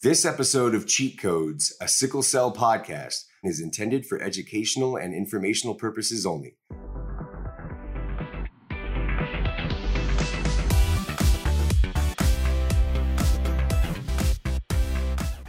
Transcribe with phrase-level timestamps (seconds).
[0.00, 5.74] This episode of Cheat Codes, a sickle cell podcast, is intended for educational and informational
[5.74, 6.54] purposes only.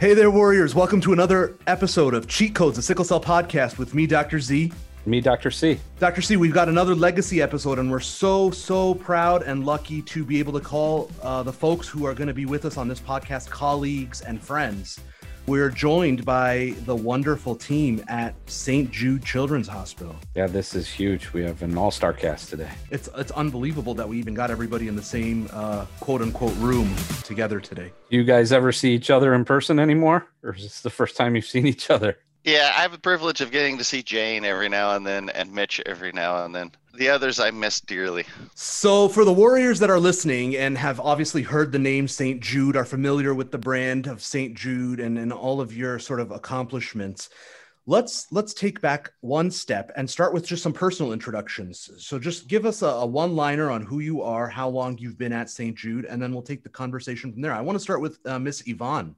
[0.00, 0.74] Hey there, Warriors.
[0.74, 4.40] Welcome to another episode of Cheat Codes, a sickle cell podcast with me, Dr.
[4.40, 4.72] Z.
[5.06, 5.50] Me, Dr.
[5.50, 5.80] C.
[5.98, 6.20] Dr.
[6.20, 10.38] C, we've got another legacy episode, and we're so, so proud and lucky to be
[10.38, 13.00] able to call uh, the folks who are going to be with us on this
[13.00, 15.00] podcast colleagues and friends.
[15.46, 18.90] We're joined by the wonderful team at St.
[18.90, 20.14] Jude Children's Hospital.
[20.36, 21.32] Yeah, this is huge.
[21.32, 22.70] We have an all-star cast today.
[22.90, 26.94] It's it's unbelievable that we even got everybody in the same uh, quote unquote room
[27.24, 27.90] together today.
[28.10, 31.16] Do you guys ever see each other in person anymore, or is this the first
[31.16, 32.18] time you've seen each other?
[32.44, 35.52] Yeah, I have the privilege of getting to see Jane every now and then and
[35.52, 36.72] Mitch every now and then.
[36.94, 38.24] The others I miss dearly.
[38.54, 42.40] So, for the Warriors that are listening and have obviously heard the name St.
[42.40, 44.54] Jude, are familiar with the brand of St.
[44.54, 47.28] Jude and, and all of your sort of accomplishments,
[47.86, 51.90] let's let's take back one step and start with just some personal introductions.
[51.98, 55.18] So, just give us a, a one liner on who you are, how long you've
[55.18, 55.76] been at St.
[55.76, 57.52] Jude, and then we'll take the conversation from there.
[57.52, 59.14] I want to start with uh, Miss Yvonne.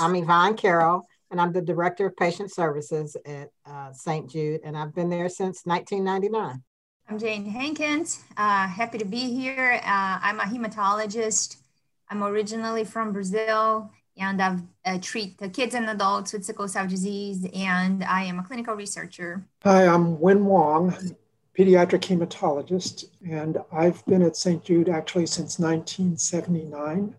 [0.00, 4.30] I'm Yvonne Carroll and I'm the Director of Patient Services at uh, St.
[4.30, 6.62] Jude, and I've been there since 1999.
[7.08, 8.22] I'm Jane Hankins.
[8.36, 9.80] Uh, happy to be here.
[9.82, 11.56] Uh, I'm a hematologist.
[12.08, 16.86] I'm originally from Brazil, and I've uh, treat the kids and adults with sickle cell
[16.86, 19.44] disease, and I am a clinical researcher.
[19.64, 21.16] Hi, I'm Win Wang,
[21.58, 24.62] pediatric hematologist, and I've been at St.
[24.62, 27.12] Jude actually since 1979,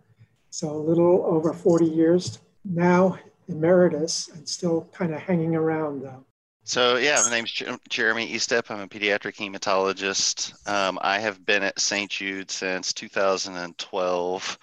[0.51, 6.25] so a little over 40 years now emeritus and still kind of hanging around though.
[6.63, 7.51] So yeah, my name's
[7.89, 8.71] Jeremie Estepp.
[8.71, 10.67] I'm a pediatric hematologist.
[10.67, 12.09] Um, I have been at St.
[12.09, 14.57] Jude since 2012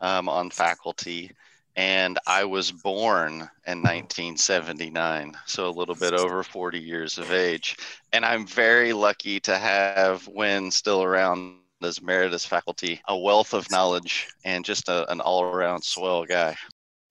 [0.00, 1.30] um, on faculty,
[1.74, 3.32] and I was born
[3.66, 7.76] in 1979, so a little bit over 40 years of age.
[8.12, 13.70] And I'm very lucky to have Win still around as emeritus faculty, a wealth of
[13.70, 16.56] knowledge, and just a, an all-around swell guy.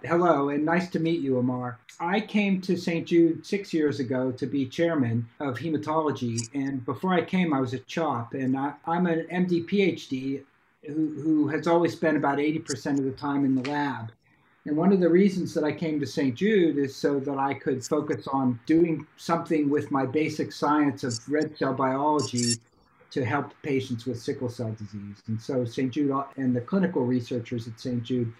[0.03, 1.77] Hello, and nice to meet you, Ahmar.
[2.01, 3.07] I came to St.
[3.07, 7.73] Jude six years ago to be chairman of hematology, and before I came, I was
[7.73, 10.43] a CHOP, and I, am an MD PhD
[10.85, 14.11] who, who has always spent about 80% of the time in the lab.
[14.65, 16.35] And one of the reasons that I came to St.
[16.35, 21.17] Jude is so that I could focus on doing something with my basic science of
[21.29, 22.55] red cell biology
[23.11, 25.23] to help patients with sickle cell disease.
[25.27, 25.91] And so St.
[25.91, 28.03] Jude and the clinical researchers at St.
[28.03, 28.33] Jude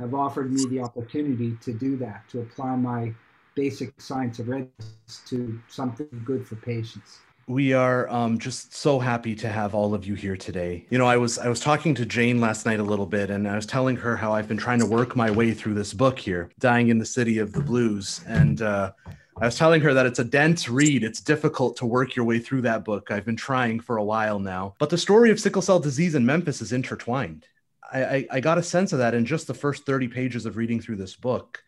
[0.00, 3.12] have offered me the opportunity to do that, to apply my
[3.54, 7.18] basic science of readiness to something good for patients.
[7.46, 10.86] We are um, just so happy to have all of you here today.
[10.88, 13.46] You know, I was I was talking to Jane last night a little bit, and
[13.48, 16.18] I was telling her how I've been trying to work my way through this book
[16.18, 18.92] here, "Dying in the City of the Blues," and uh,
[19.36, 21.02] I was telling her that it's a dense read.
[21.02, 23.10] It's difficult to work your way through that book.
[23.10, 26.24] I've been trying for a while now, but the story of sickle cell disease in
[26.24, 27.46] Memphis is intertwined.
[27.92, 30.80] I, I got a sense of that in just the first 30 pages of reading
[30.80, 31.62] through this book.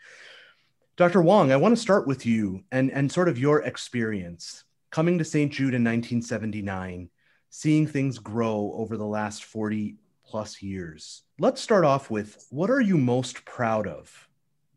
[0.96, 1.22] Dr.
[1.22, 5.24] Wang, I want to start with you and, and sort of your experience coming to
[5.24, 5.50] St.
[5.50, 7.08] Jude in 1979,
[7.50, 11.22] seeing things grow over the last 40 plus years.
[11.38, 14.28] Let's start off with what are you most proud of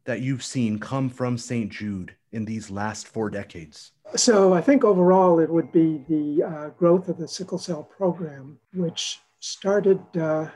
[0.06, 1.70] that you've seen come from St.
[1.70, 3.92] Jude in these last four decades?
[4.16, 8.60] So, I think overall it would be the uh, growth of the sickle cell program,
[8.74, 10.48] which started uh,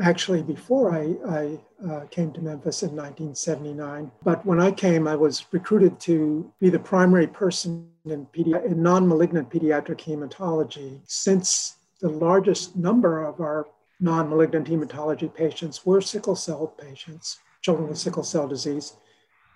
[0.00, 4.10] actually before I, I uh, came to Memphis in 1979.
[4.22, 8.82] But when I came, I was recruited to be the primary person in, pedi- in
[8.82, 11.00] non malignant pediatric hematology.
[11.06, 13.66] Since the largest number of our
[14.00, 18.94] non malignant hematology patients were sickle cell patients, children with sickle cell disease,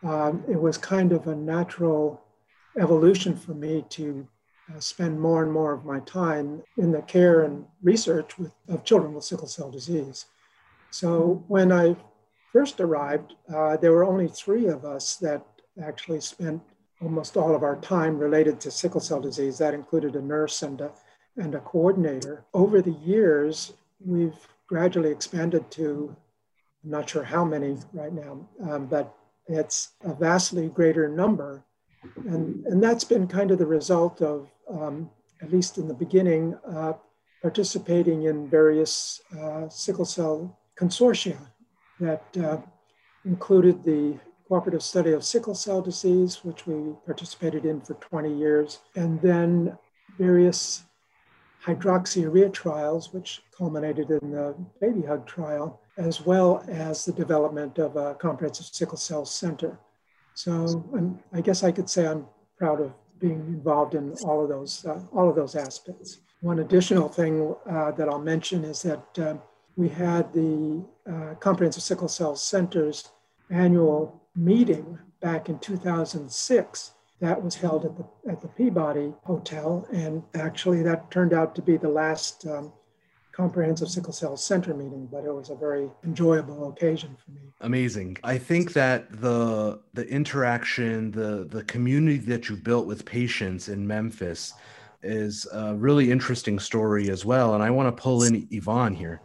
[0.02, 2.20] um, it was kind of a natural
[2.78, 4.26] evolution for me to
[4.74, 8.84] uh, spend more and more of my time in the care and research with, of
[8.84, 10.26] children with sickle cell disease.
[10.92, 11.96] So when I
[12.52, 15.42] first arrived, uh, there were only three of us that
[15.82, 16.62] actually spent
[17.00, 19.56] almost all of our time related to sickle cell disease.
[19.56, 20.92] That included a nurse and a,
[21.36, 22.44] and a coordinator.
[22.52, 23.72] Over the years,
[24.04, 24.36] we've
[24.66, 26.14] gradually expanded to,
[26.84, 29.14] I'm not sure how many right now, um, but
[29.46, 31.64] it's a vastly greater number.
[32.26, 35.10] And, and that's been kind of the result of, um,
[35.40, 36.92] at least in the beginning, uh,
[37.40, 41.38] participating in various uh, sickle cell consortia
[42.00, 42.58] that uh,
[43.24, 44.18] included the
[44.48, 49.78] Cooperative Study of Sickle Cell Disease, which we participated in for 20 years, and then
[50.18, 50.82] various
[51.64, 57.96] hydroxyurea trials, which culminated in the Baby Hug trial, as well as the development of
[57.96, 59.78] a comprehensive sickle cell center.
[60.34, 60.52] So
[60.94, 62.26] I'm, i guess I could say I'm
[62.58, 66.18] proud of being involved in all of those uh, all of those aspects.
[66.40, 69.36] One additional thing uh, that I'll mention is that uh,
[69.76, 73.10] we had the uh, Comprehensive Sickle Cell Center's
[73.50, 76.92] annual meeting back in 2006.
[77.20, 81.62] That was held at the at the Peabody Hotel, and actually that turned out to
[81.62, 82.72] be the last um,
[83.30, 87.40] comprehensive sickle cell center meeting, but it was a very enjoyable occasion for me.
[87.60, 88.18] Amazing.
[88.24, 93.86] I think that the the interaction, the the community that you've built with patients in
[93.86, 94.52] Memphis
[95.04, 97.54] is a really interesting story as well.
[97.54, 99.20] And I want to pull in Yvonne here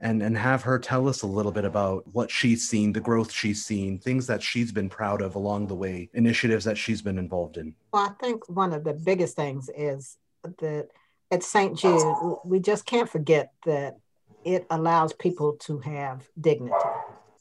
[0.00, 3.30] and and have her tell us a little bit about what she's seen, the growth
[3.30, 7.18] she's seen, things that she's been proud of along the way, initiatives that she's been
[7.18, 7.74] involved in.
[7.92, 10.16] Well, I think one of the biggest things is
[10.58, 10.88] that
[11.30, 11.76] at St.
[11.76, 13.98] Jude, we just can't forget that
[14.44, 16.74] it allows people to have dignity.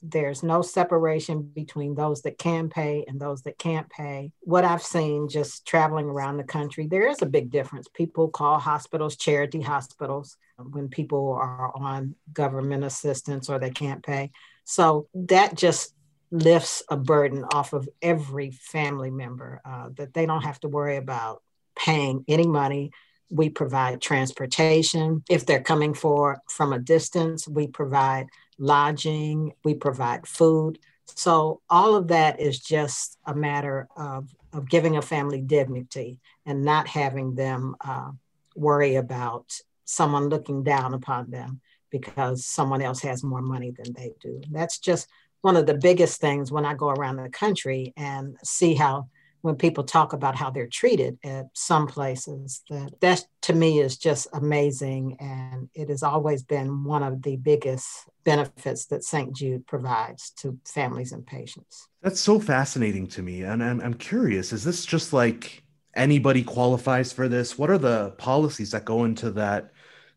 [0.02, 4.32] There's no separation between those that can pay and those that can't pay.
[4.42, 7.88] What I've seen just traveling around the country, there is a big difference.
[7.94, 14.32] People call hospitals charity hospitals when people are on government assistance or they can't pay.
[14.64, 15.94] So that just
[16.32, 20.98] lifts a burden off of every family member uh, that they don't have to worry
[20.98, 21.42] about
[21.76, 22.92] paying any money
[23.30, 25.24] we provide transportation.
[25.30, 28.28] If they're coming for from a distance, we provide
[28.60, 30.80] lodging, we provide food.
[31.06, 36.64] So all of that is just a matter of, of giving a family dignity and
[36.64, 38.12] not having them uh,
[38.56, 44.12] worry about someone looking down upon them because someone else has more money than they
[44.22, 44.42] do.
[44.52, 45.08] That's just
[45.42, 49.08] one of the biggest things when I go around the country and see how
[49.42, 53.98] when people talk about how they're treated at some places that that to me is
[53.98, 57.88] just amazing and it has always been one of the biggest
[58.24, 61.88] benefits that st jude provides to families and patients.
[62.02, 65.64] That's so fascinating to me and I'm, I'm curious is this just like
[65.96, 67.58] anybody qualifies for this?
[67.58, 69.72] What are the policies that go into that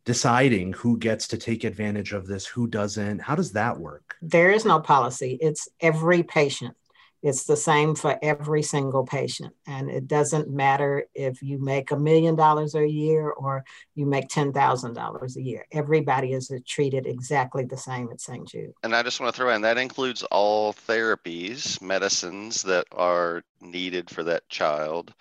[0.04, 3.20] deciding who gets to take advantage of this who doesn't?
[3.20, 4.16] How does that work?
[4.20, 5.38] There is no policy.
[5.40, 6.76] It's every patient
[7.22, 9.54] it's the same for every single patient.
[9.66, 13.64] And it doesn't matter if you make a million dollars a year or
[13.94, 15.64] you make $10,000 a year.
[15.70, 18.46] Everybody is treated exactly the same at St.
[18.48, 18.72] Jude.
[18.82, 24.10] And I just want to throw in that includes all therapies, medicines that are needed
[24.10, 25.14] for that child,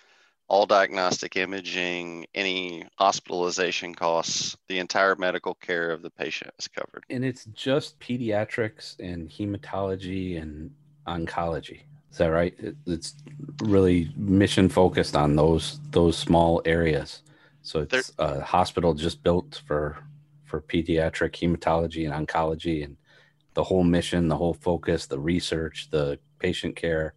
[0.47, 7.05] all diagnostic imaging, any hospitalization costs, the entire medical care of the patient is covered.
[7.11, 10.71] And it's just pediatrics and hematology and
[11.07, 11.81] oncology.
[12.11, 12.53] Is that right?
[12.85, 13.15] It's
[13.63, 17.23] really mission focused on those those small areas.
[17.61, 19.97] So it's there, a hospital just built for
[20.43, 22.97] for pediatric hematology and oncology, and
[23.53, 27.13] the whole mission, the whole focus, the research, the patient care,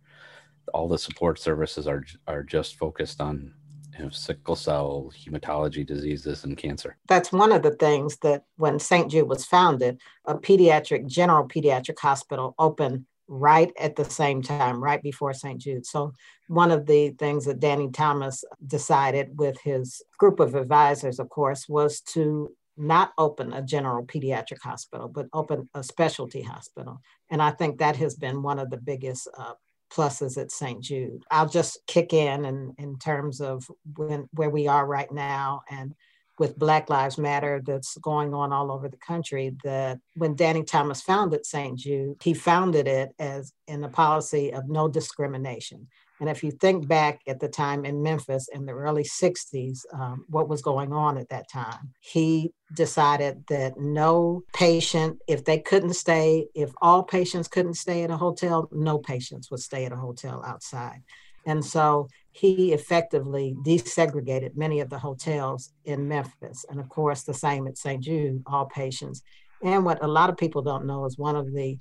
[0.72, 3.52] all the support services are are just focused on
[3.98, 6.96] you know, sickle cell hematology diseases and cancer.
[7.08, 9.10] That's one of the things that when St.
[9.10, 15.02] Jude was founded, a pediatric general pediatric hospital opened right at the same time, right
[15.02, 15.60] before St.
[15.60, 15.86] Jude.
[15.86, 16.12] So,
[16.48, 21.68] one of the things that Danny Thomas decided with his group of advisors, of course,
[21.68, 27.00] was to not open a general pediatric hospital, but open a specialty hospital.
[27.30, 29.54] And I think that has been one of the biggest uh,
[29.92, 30.82] pluses at St.
[30.82, 31.24] Jude.
[31.30, 33.64] I'll just kick in in, in terms of
[33.96, 35.94] when, where we are right now and
[36.38, 39.56] with Black Lives Matter that's going on all over the country.
[39.64, 41.78] That when Danny Thomas founded St.
[41.78, 45.88] Jude, he founded it as in a policy of no discrimination.
[46.20, 50.24] And if you think back at the time in Memphis in the early 60s, um,
[50.28, 55.94] what was going on at that time, he decided that no patient, if they couldn't
[55.94, 59.96] stay, if all patients couldn't stay at a hotel, no patients would stay at a
[59.96, 61.02] hotel outside.
[61.46, 66.66] And so he effectively desegregated many of the hotels in Memphis.
[66.68, 68.02] And of course, the same at St.
[68.02, 69.22] Jude, all patients.
[69.62, 71.78] And what a lot of people don't know is one of the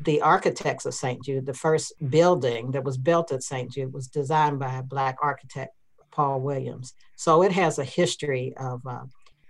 [0.00, 1.22] the architects of St.
[1.24, 3.70] Jude, the first building that was built at St.
[3.70, 5.72] Jude was designed by a Black architect,
[6.10, 6.94] Paul Williams.
[7.14, 9.04] So it has a history of uh,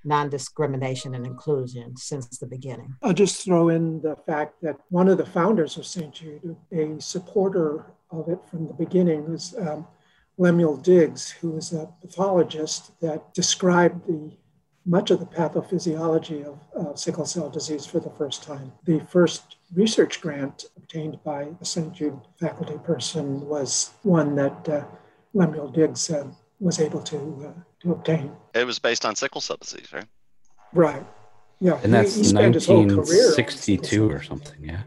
[0.05, 2.95] non discrimination and inclusion since the beginning.
[3.03, 6.13] I'll just throw in the fact that one of the founders of St.
[6.13, 9.87] Jude, a supporter of it from the beginning, was um,
[10.39, 14.33] Lemuel Diggs, who was a pathologist that described the
[14.87, 18.71] much of the pathophysiology of uh, sickle cell disease for the first time.
[18.85, 21.91] The first research grant obtained by a St.
[21.95, 24.85] Jude faculty person was one that uh,
[25.33, 26.27] Lemuel Diggs uh,
[26.61, 27.17] was able to,
[27.57, 28.31] uh, to obtain.
[28.55, 30.05] It was based on sickle cell disease, right?
[30.75, 31.05] Right.
[31.61, 31.75] Yeah.
[31.77, 34.63] And he- that's he spent his whole career on sickle 1962 or something.
[34.65, 34.83] Yeah.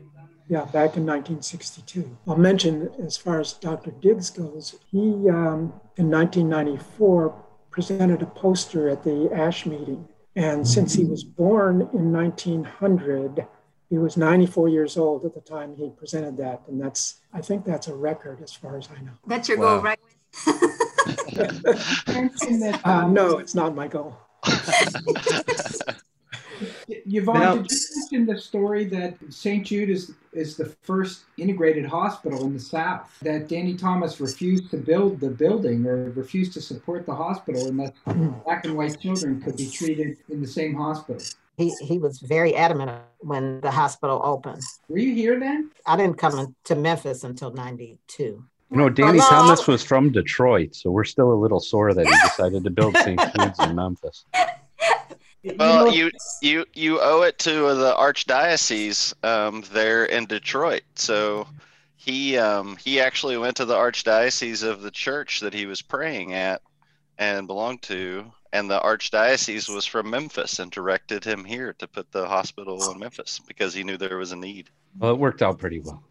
[0.50, 2.18] Yeah, back in 1962.
[2.26, 3.92] I'll mention, as far as Dr.
[3.92, 5.00] Diggs goes, he,
[5.30, 7.36] um, in 1994,
[7.70, 10.08] presented a poster at the ASH meeting.
[10.38, 13.46] And since he was born in 1900,
[13.90, 16.62] he was 94 years old at the time he presented that.
[16.68, 19.12] And that's, I think that's a record as far as I know.
[19.28, 19.82] That's your Wow.
[19.82, 20.00] goal, right?
[22.84, 24.18] Uh, no, it's not my goal.
[26.90, 27.78] Yvonne, Now- did you
[28.12, 29.66] mention the story that St.
[29.66, 33.10] Jude is is the first integrated hospital in the South?
[33.22, 37.80] That Danny Thomas refused to build the building or refused to support the hospital, and
[37.80, 37.94] that
[38.44, 41.22] black and white children could be treated in the same hospital.
[41.58, 44.62] He, he was very adamant when the hospital opened.
[44.90, 45.72] Were you here then?
[45.88, 48.24] I didn't come to Memphis until 92.
[48.24, 49.30] You know, Danny Hello?
[49.30, 52.96] Thomas was from Detroit, so we're still a little sore that he decided to build
[52.98, 53.20] St.
[53.20, 54.26] Jude's in Memphis.
[55.44, 60.84] Well, you you you owe it to the archdiocese um, there in Detroit.
[60.96, 61.48] So
[61.96, 66.34] he um, he actually went to the archdiocese of the church that he was praying
[66.34, 66.62] at
[67.18, 72.12] and belonged to, and the archdiocese was from Memphis and directed him here to put
[72.12, 74.70] the hospital in Memphis because he knew there was a need.
[74.98, 76.04] Well, it worked out pretty well.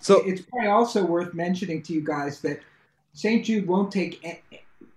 [0.00, 2.60] So it's probably also worth mentioning to you guys that
[3.14, 3.44] St.
[3.44, 4.44] Jude won't take.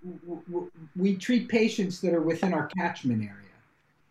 [0.03, 3.57] A- w- w- We treat patients that are within our catchment area,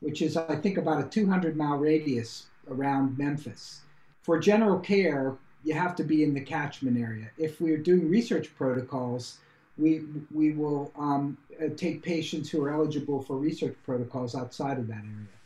[0.00, 3.82] which is, I think, about a 200 mile radius around Memphis.
[4.22, 7.30] For general care, you have to be in the catchment area.
[7.38, 9.38] If we're doing research protocols,
[9.78, 14.86] we we will um, uh, take patients who are eligible for research protocols outside of
[14.88, 15.38] that area.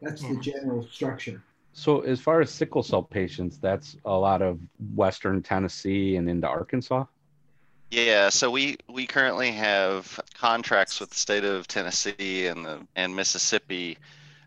[0.00, 1.42] That's the general structure.
[1.72, 4.58] So, as far as sickle cell patients, that's a lot of
[4.94, 7.04] Western Tennessee and into Arkansas.
[7.90, 13.14] Yeah, so we we currently have contracts with the state of Tennessee and the and
[13.14, 13.98] Mississippi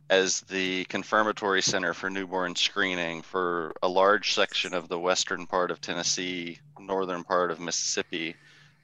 [0.10, 5.72] as the confirmatory center for newborn screening for a large section of the western part
[5.72, 8.36] of Tennessee, northern part of Mississippi,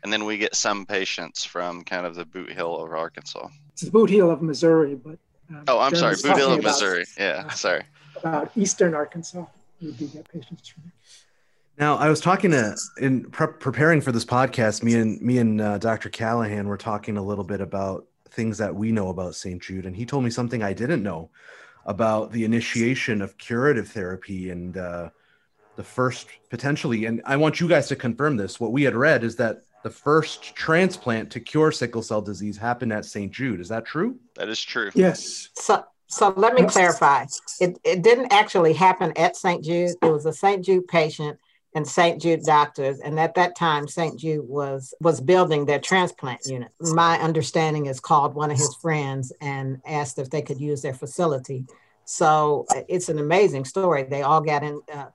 [0.04, 3.48] and then we get some patients from kind of the Boot Hill of Arkansas.
[3.74, 5.18] It's the Boot Heel of Missouri, but.
[5.50, 7.06] um, Oh, I'm sorry, Boot Hill of about- Missouri.
[7.18, 7.84] Yeah, sorry.
[8.18, 9.46] About eastern Arkansas,
[9.82, 10.94] we do get patients from there.
[11.80, 14.84] Now, I was talking to in prep, preparing for this podcast.
[14.84, 16.10] Me and me and uh, Dr.
[16.10, 19.62] Callaghan were talking a little bit about things that we know about St.
[19.62, 21.30] Jude, and he told me something I didn't know
[21.86, 25.10] about the initiation of curative therapy and uh,
[25.78, 27.06] the first potentially.
[27.06, 28.60] And I want you guys to confirm this.
[28.60, 32.92] What we had read is that the first transplant to cure sickle cell disease happened
[32.92, 33.32] at St.
[33.32, 33.62] Jude.
[33.62, 34.20] Is that true?
[34.36, 34.92] That is true.
[34.96, 35.48] Yes.
[35.54, 37.26] So, so let me clarify.
[37.62, 39.64] It, it didn't actually happen at St.
[39.64, 39.96] Jude.
[40.02, 40.64] It was a St.
[40.66, 41.40] Jude patient
[41.76, 42.22] and St.
[42.22, 43.00] Jude doctors.
[43.00, 44.20] And at that time, St.
[44.20, 46.72] Jude was was building their transplant unit.
[46.80, 50.94] My understanding is called one of his friends and asked if they could use their
[50.94, 51.66] facility.
[52.06, 54.04] So uh, it's an amazing story.
[54.04, 54.82] They all got in.
[54.92, 55.08] Uh,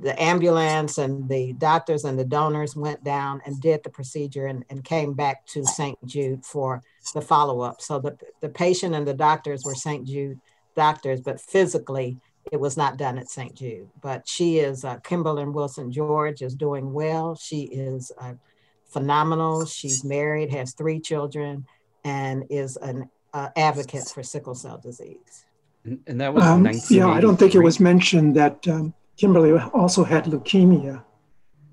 [0.00, 4.64] the ambulance and the doctors and the donors went down and did the procedure and,
[4.68, 5.98] and came back to St.
[6.04, 6.82] Jude for
[7.14, 7.80] the follow up.
[7.80, 10.06] So the, the patient and the doctors were St.
[10.06, 10.40] Jude
[10.76, 12.18] doctors, but physically
[12.52, 13.54] it was not done at St.
[13.54, 13.88] Jude.
[14.00, 17.34] But she is, uh, Kimberlyn Wilson George is doing well.
[17.34, 18.34] She is uh,
[18.86, 19.66] phenomenal.
[19.66, 21.66] She's married, has three children,
[22.04, 25.44] and is an uh, advocate for sickle cell disease.
[25.84, 29.52] And, and that was Um, yeah, I don't think it was mentioned that um, Kimberly
[29.72, 31.04] also had leukemia,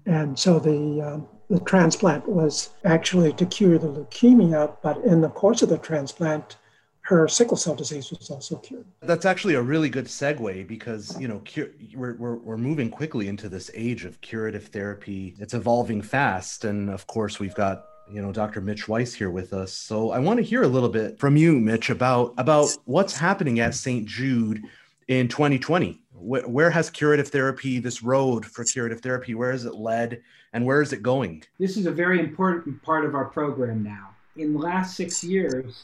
[0.06, 4.76] and so the um, the transplant was actually to cure the leukemia.
[4.82, 6.58] But in the course of the transplant,
[7.06, 8.86] her sickle cell disease was also cured.
[9.02, 13.28] That's actually a really good segue because you know cure, we're, we're we're moving quickly
[13.28, 15.36] into this age of curative therapy.
[15.40, 18.60] It's evolving fast, and of course we've got you know Dr.
[18.60, 19.72] Mitch Weiss here with us.
[19.72, 23.60] So I want to hear a little bit from you, Mitch, about about what's happening
[23.60, 24.08] at St.
[24.08, 24.64] Jude
[25.08, 26.02] in 2020.
[26.14, 30.66] Where, where has curative therapy, this road for curative therapy, where has it led, and
[30.66, 31.44] where is it going?
[31.60, 34.10] This is a very important part of our program now.
[34.38, 35.84] In the last six years,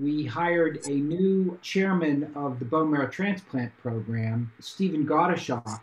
[0.00, 5.80] we hired a new chairman of the bone marrow transplant program, Stephen Gottschalk,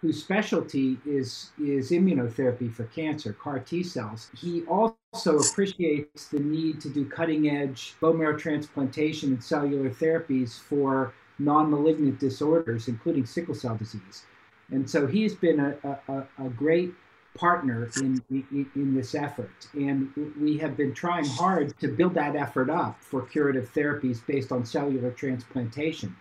[0.00, 4.30] whose specialty is, is immunotherapy for cancer, CAR T cells.
[4.36, 10.58] He also appreciates the need to do cutting edge bone marrow transplantation and cellular therapies
[10.58, 14.24] for non malignant disorders, including sickle cell disease.
[14.70, 16.92] And so he's been a, a, a great
[17.38, 19.68] partner in, in, in this effort.
[19.74, 24.52] And we have been trying hard to build that effort up for curative therapies based
[24.52, 26.14] on cellular transplantation.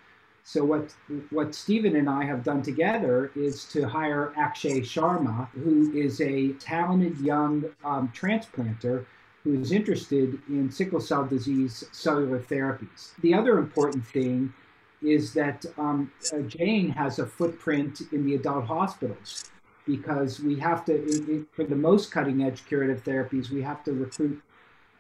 [0.43, 0.95] So what
[1.29, 6.53] what Stephen and I have done together is to hire Akshay Sharma, who is a
[6.53, 9.05] talented young um, transplanter
[9.43, 13.12] who is interested in sickle cell disease cellular therapies.
[13.21, 14.53] The other important thing
[15.01, 19.51] is that um, uh, Jane has a footprint in the adult hospitals
[19.88, 23.84] because we have to, it, it, for the most cutting edge curative therapies, we have
[23.86, 24.39] to recruit,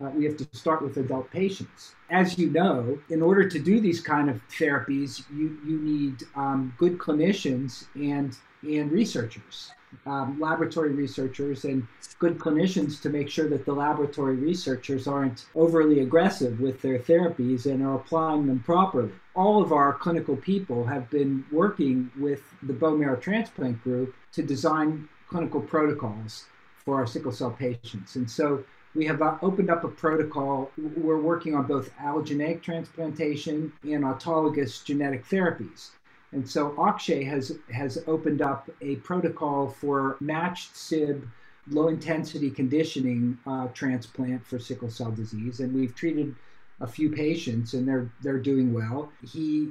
[0.01, 1.93] uh, we have to start with adult patients.
[2.09, 6.73] As you know, in order to do these kind of therapies, you, you need um,
[6.77, 9.71] good clinicians and, and researchers
[10.05, 11.87] um, laboratory researchers and
[12.19, 17.65] good clinicians to make sure that the laboratory researchers aren't overly aggressive with their therapies
[17.65, 19.11] and are applying them properly.
[19.37, 24.41] All of our clinical people have been working with the bone marrow transplant group to
[24.41, 26.45] design clinical protocols
[26.83, 28.15] for our sickle cell patients.
[28.15, 28.63] And so
[28.95, 30.71] we have uh, opened up a protocol.
[30.75, 35.91] We're working on both allogeneic transplantation and autologous genetic therapies.
[36.31, 41.29] And so Akshay has, has opened up a protocol for matched SIB
[41.69, 45.59] low intensity conditioning uh, transplant for sickle cell disease.
[45.59, 46.33] And we've treated
[46.79, 49.11] a few patients and they're they're doing well.
[49.27, 49.69] He,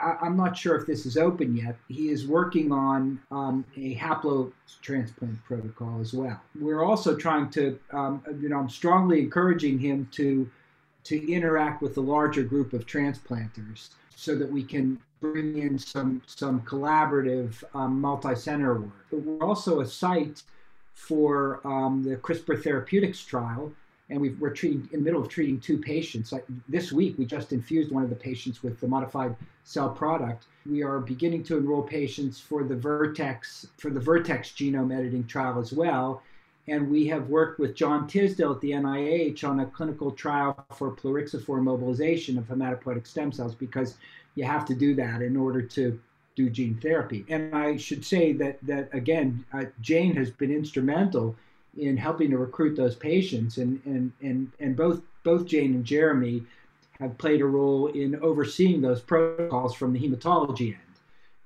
[0.00, 1.76] I, am not sure if this is open yet.
[1.88, 6.40] He is working on um, a haplo transplant protocol as well.
[6.60, 10.50] We're also trying to, um, you know, I'm strongly encouraging him to
[11.04, 16.22] to interact with a larger group of transplanters so that we can bring in some
[16.26, 19.06] some collaborative um, multi-center work.
[19.10, 20.42] But we're also a site
[20.92, 23.72] for um, the CRISPR therapeutics trial,
[24.10, 26.32] and we are treating in the middle of treating two patients.
[26.32, 30.46] Like this week, we just infused one of the patients with the modified cell product.
[30.64, 35.58] We are beginning to enroll patients for the Vertex for the Vertex genome editing trial
[35.58, 36.22] as well.
[36.68, 40.94] And we have worked with John Tisdale at the NIH on a clinical trial for
[40.94, 43.96] plerixafor mobilization of hematopoietic stem cells because
[44.34, 45.98] you have to do that in order to
[46.36, 47.24] do gene therapy.
[47.28, 51.36] And I should say that that again, uh, Jane has been instrumental
[51.76, 56.44] in helping to recruit those patients, and and and and both both Jane and Jeremie
[56.98, 60.82] have played a role in overseeing those protocols from the hematology end.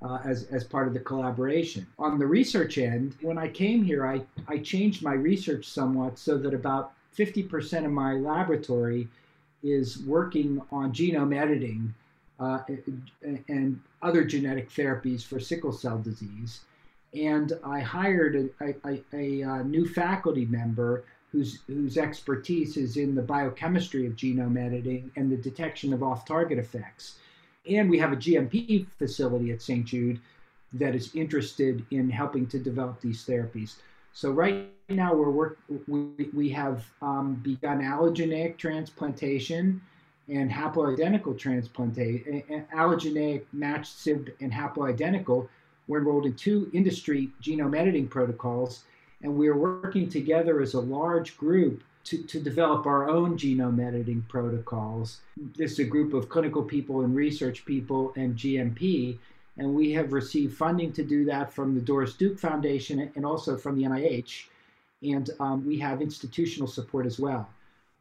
[0.04, 1.86] Uh, as, as part of the collaboration.
[1.96, 6.36] On the research end, when I came here, I, I changed my research somewhat so
[6.38, 9.06] that about 50% of my laboratory
[9.62, 11.94] is working on genome editing
[12.40, 12.62] uh,
[13.48, 16.62] and other genetic therapies for sickle cell disease.
[17.14, 23.14] And I hired a, a, a, a new faculty member whose, whose expertise is in
[23.14, 27.16] the biochemistry of genome editing and the detection of off target effects.
[27.68, 29.84] And we have a GMP facility at St.
[29.84, 30.20] Jude
[30.74, 33.76] that is interested in helping to develop these therapies.
[34.14, 39.80] So right now we're work, we, we have um, begun allogeneic transplantation
[40.28, 42.42] and haploidentical transplantation,
[42.74, 45.48] allogeneic matched SIB and haploidentical,
[45.92, 48.84] were enrolled in two industry genome editing protocols,
[49.22, 53.86] and we are working together as a large group to, to develop our own genome
[53.86, 55.20] editing protocols.
[55.36, 59.18] This is a group of clinical people and research people and GMP,
[59.58, 63.58] and we have received funding to do that from the Doris Duke Foundation and also
[63.58, 64.46] from the NIH,
[65.02, 67.50] and um, we have institutional support as well.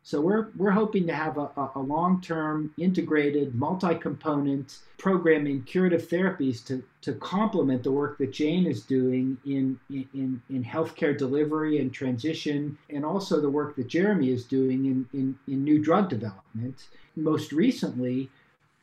[0.03, 6.65] So we're, we're hoping to have a, a long-term integrated multi-component program in curative therapies
[6.65, 11.93] to, to complement the work that Jane is doing in, in, in healthcare delivery and
[11.93, 16.87] transition, and also the work that Jeremie is doing in, in, in new drug development.
[17.15, 18.29] Most recently,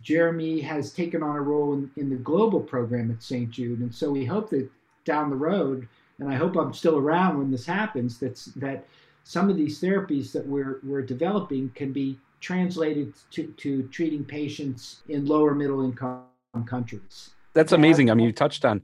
[0.02, 3.50] Jeremie has taken on a role in, in the global program at St.
[3.50, 3.80] Jude.
[3.80, 4.70] And so we hope that
[5.04, 5.88] down the road,
[6.20, 8.86] and I hope I'm still around when this happens, that's, that
[9.28, 15.02] some of these therapies that we're, we're developing can be translated to, to treating patients
[15.10, 16.22] in lower middle income
[16.64, 17.28] countries.
[17.52, 18.10] That's amazing.
[18.10, 18.80] I mean, you touched on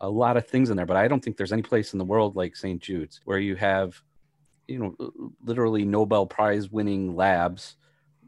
[0.00, 2.04] a lot of things in there, but I don't think there's any place in the
[2.04, 2.80] world like St.
[2.80, 4.00] Jude's where you have,
[4.68, 7.74] you know, literally Nobel Prize winning labs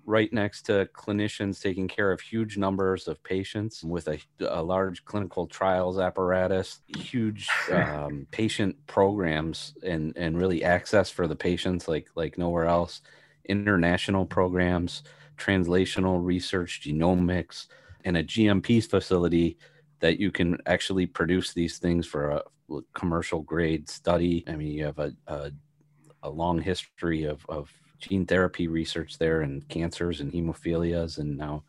[0.07, 5.05] right next to clinicians taking care of huge numbers of patients with a, a large
[5.05, 12.09] clinical trials apparatus, huge um, patient programs, and and really access for the patients like
[12.15, 13.01] like nowhere else.
[13.47, 15.03] International programs,
[15.37, 17.67] translational research, genomics,
[18.05, 19.59] and a GMP facility
[20.01, 22.43] that you can actually produce these things for a
[22.95, 24.45] commercial grade study.
[24.47, 25.51] I mean, you have a, a,
[26.23, 27.73] a long history of, of
[28.09, 31.63] gene therapy research there and cancers and hemophilias and now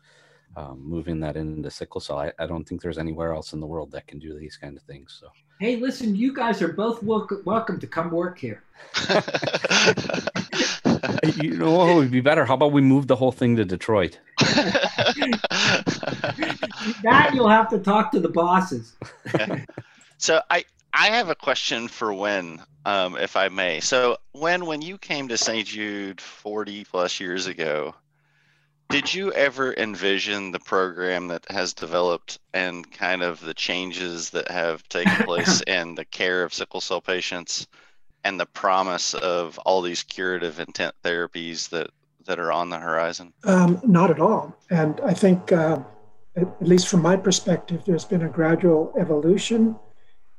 [0.56, 2.18] um, moving that into sickle cell.
[2.18, 4.76] I, I, don't think there's anywhere else in the world that can do these kind
[4.76, 5.16] of things.
[5.20, 5.28] So,
[5.60, 8.62] hey, listen, you guys are both welcome, welcome to come work here.
[11.36, 12.44] you know what would be better?
[12.44, 14.18] How about we move the whole thing to Detroit?
[14.38, 15.40] that
[17.34, 18.96] you'll have to talk to the bosses.
[20.18, 20.64] so I
[20.98, 23.80] I have a question for Win, um, if I may.
[23.80, 25.66] So, when when you came to St.
[25.66, 27.94] Jude 40 plus years ago,
[28.88, 34.50] did you ever envision the program that has developed and kind of the changes that
[34.50, 37.66] have taken place in the care of sickle cell patients
[38.24, 41.90] and the promise of all these curative intent therapies that
[42.24, 43.34] that are on the horizon?
[43.44, 44.56] Um, not at all.
[44.70, 45.78] And I think, uh,
[46.36, 49.78] at least from my perspective, there's been a gradual evolution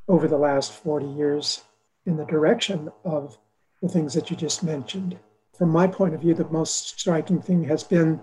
[0.08, 1.64] over the last 40 years
[2.06, 3.38] in the direction of
[3.82, 5.18] the things that you just mentioned.
[5.58, 8.22] From my point of view, the most striking thing has been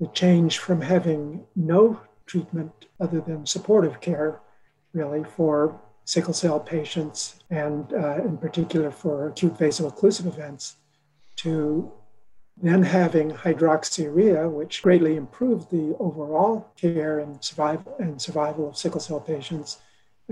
[0.00, 4.40] the change from having no treatment other than supportive care,
[4.92, 10.76] really, for sickle cell patients and, uh, in particular, for acute vaso-occlusive events,
[11.36, 11.92] to
[12.60, 19.00] then having hydroxyurea, which greatly improved the overall care and survival and survival of sickle
[19.00, 19.78] cell patients,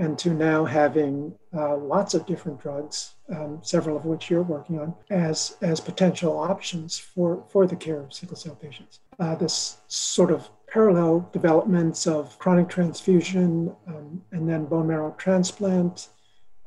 [0.00, 4.78] and to now having uh, lots of different drugs, um, several of which you're working
[4.80, 9.00] on, as as potential options for for the care of sickle cell patients.
[9.18, 16.08] Uh, this sort of parallel developments of chronic transfusion um, and then bone marrow transplant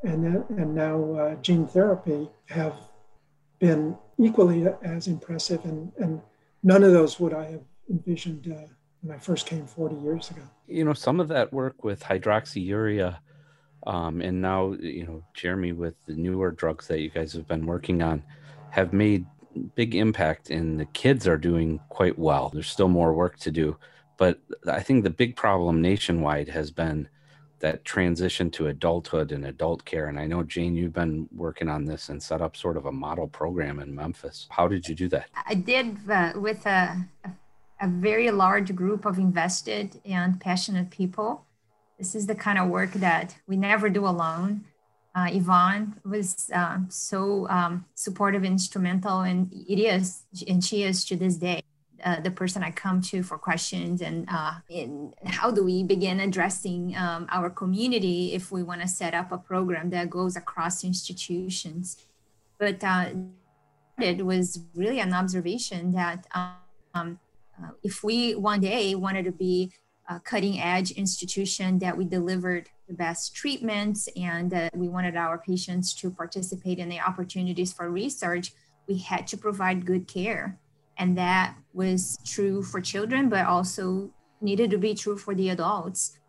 [0.04, 2.76] and then, and now uh, gene therapy have
[3.60, 6.22] been equally as impressive, and, and
[6.62, 8.68] none of those would I have envisioned uh,
[9.02, 10.42] when I first came 40 years ago.
[10.68, 13.18] You know, some of that work with hydroxyurea,
[13.86, 17.66] um, and now, you know, Jeremie, with the newer drugs that you guys have been
[17.66, 18.24] working on,
[18.70, 19.26] have made
[19.76, 22.50] big impact, and the kids are doing quite well.
[22.50, 23.78] There's still more work to do.
[24.18, 27.10] But I think the big problem nationwide has been
[27.60, 30.08] that transition to adulthood and adult care.
[30.08, 32.92] And I know, Jane, you've been working on this and set up sort of a
[32.92, 34.48] model program in Memphis.
[34.50, 35.28] How did you do that?
[35.46, 37.06] I did uh, with a,
[37.82, 41.46] a very large group of invested and passionate people.
[41.98, 44.66] This is the kind of work that we never do alone.
[45.16, 51.16] Uh, Yvonne was uh, so um, supportive, instrumental, and it is, and she is to
[51.16, 51.62] this day
[52.04, 56.20] uh, the person I come to for questions and uh, in how do we begin
[56.20, 60.84] addressing um, our community if we want to set up a program that goes across
[60.84, 61.98] institutions.
[62.58, 63.10] But uh,
[64.00, 67.20] it was really an observation that um,
[67.62, 69.72] uh, if we one day wanted to be
[70.10, 75.94] a cutting edge institution that we delivered the best treatments and we wanted our patients
[75.96, 78.54] to participate in the opportunities for research,
[78.88, 80.60] we had to provide good care.
[80.98, 84.12] And that was true for children but also
[84.42, 86.20] needed to be true for the adults.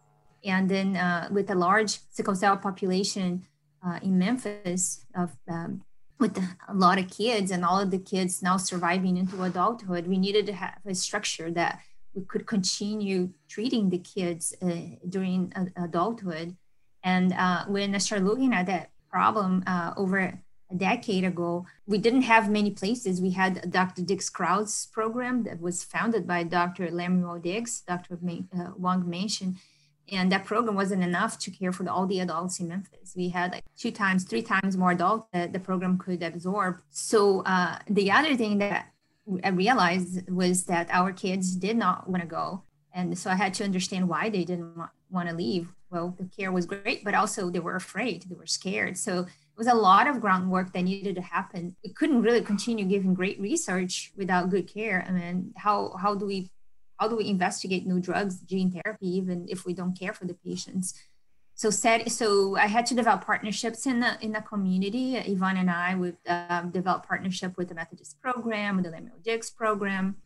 [0.45, 3.47] And then uh, with a large sickle cell population
[3.85, 5.83] uh, in memphis of um,
[6.21, 10.17] with a lot of kids and all of the kids now surviving into adulthood we
[10.17, 11.81] needed to have a structure that
[12.15, 14.75] we could continue treating the kids uh,
[15.09, 16.57] during adulthood
[17.03, 20.19] and uh, when i started looking at that problem uh, over
[20.75, 23.21] a decade ago, we didn't have many places.
[23.21, 24.03] We had Dr.
[24.03, 26.91] Diggs-Kraus program that was founded by Dr.
[26.91, 28.19] Lemuel Diggs, Dr.
[28.25, 29.57] Uh, Wang mentioned.
[30.13, 33.15] And that program wasn't enough to care for all the adults in Memphis.
[33.17, 36.81] We had like two times, three times more adults that the program could absorb.
[36.91, 38.89] So uh, the other thing that
[39.43, 42.63] I realized was that our kids did not want to go.
[42.93, 44.77] And so I had to understand why they didn't
[45.11, 45.73] want to leave.
[45.91, 48.97] Well, the care was great, but also they were afraid, they were scared.
[48.99, 51.77] So it was a lot of groundwork that needed to happen.
[51.85, 55.05] We couldn't really continue giving great research without good care.
[55.09, 56.51] I mean, how how do we
[56.99, 60.35] how do we investigate new drugs, gene therapy, even if we don't care for the
[60.35, 60.95] patients?
[61.57, 65.17] So said so I had to develop partnerships in the in the community.
[65.17, 69.51] Yvonne and I would um, develop partnership with the Methodist program, with the Lemuel Diggs
[69.51, 70.17] program,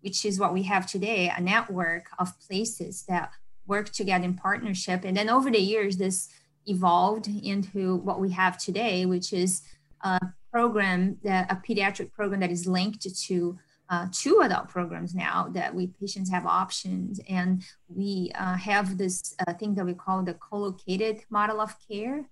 [0.00, 3.30] which is what we have today, a network of places that
[3.66, 5.04] work together in partnership.
[5.04, 6.28] And then over the years, this
[6.66, 9.62] evolved into what we have today, which is
[10.02, 10.18] a
[10.50, 13.58] program that a pediatric program that is linked to
[13.90, 19.34] uh, two adult programs now that we patients have options and we uh, have this
[19.46, 22.24] uh, thing that we call the co-located model of care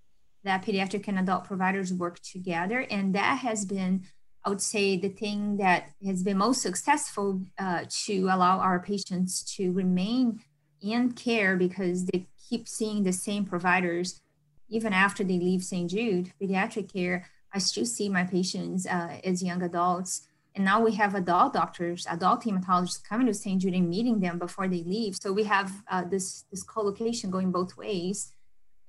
[0.45, 4.03] that pediatric and adult providers work together and that has been
[4.45, 9.43] i would say the thing that has been most successful uh, to allow our patients
[9.57, 10.41] to remain
[10.81, 14.21] in care because they keep seeing the same providers
[14.69, 15.91] even after they leave St.
[15.91, 17.27] Jude pediatric care.
[17.53, 20.28] I still see my patients uh, as young adults.
[20.59, 23.63] And now we have adult doctors, adult hematologists coming to St.
[23.63, 25.15] Jude and meeting them before they leave.
[25.15, 28.33] So we have uh, this, this co-location going both ways.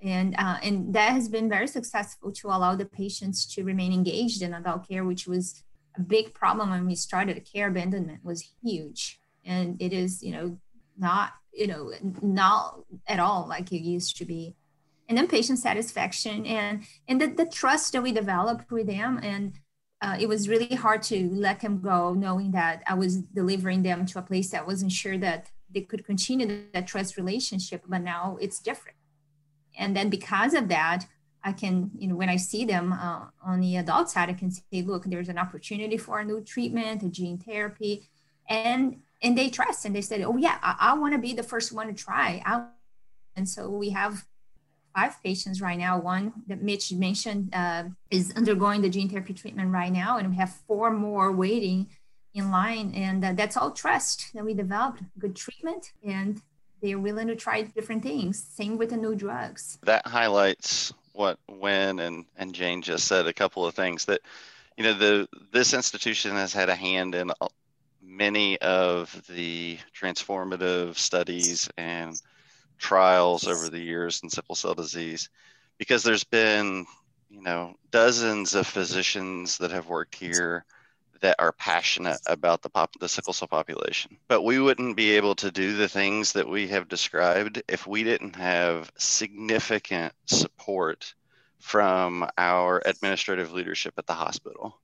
[0.01, 4.41] And, uh, and that has been very successful to allow the patients to remain engaged
[4.41, 5.61] in adult care, which was
[5.95, 7.39] a big problem when we started.
[7.45, 9.21] Care abandonment was huge.
[9.45, 10.57] And it is, you know,
[10.97, 14.55] not, you know, not at all like it used to be
[15.07, 19.53] and then patient satisfaction and and the, the trust that we develop with them and
[20.01, 24.05] uh, it was really hard to let them go knowing that i was delivering them
[24.05, 28.37] to a place that wasn't sure that they could continue that trust relationship but now
[28.41, 28.97] it's different.
[29.77, 31.05] And then because of that
[31.43, 34.51] i can you know when i see them uh, on the adult side i can
[34.51, 38.09] say look there's an opportunity for a new treatment a gene therapy
[38.49, 41.43] and and they trust and they said oh yeah i, I want to be the
[41.43, 42.41] first one to try.
[42.45, 42.65] I,
[43.35, 44.25] and so we have
[44.99, 45.99] five patients right now.
[45.99, 50.35] One that mitch mentioned uh, is undergoing the gene therapy treatment right now and we
[50.35, 51.87] have four more waiting
[52.33, 56.41] in line and uh, that's all trust that we developed good treatment and
[56.81, 58.41] they're willing to try different things.
[58.41, 59.77] Same with the new drugs.
[59.83, 64.21] That highlights what Win and and jane just said a couple of things that
[64.77, 67.31] you know the this institution has had a hand in
[68.01, 72.21] many of the transformative studies and
[72.79, 75.29] trials over the years in sickle cell disease
[75.77, 76.85] because there's been
[77.29, 80.65] you know dozens of physicians that have worked here
[81.21, 84.17] that are passionate about the pop the sickle cell population.
[84.27, 88.03] But we wouldn't be able to do the things that we have described if we
[88.03, 91.13] didn't have significant support
[91.59, 94.79] from our administrative leadership at the hospital.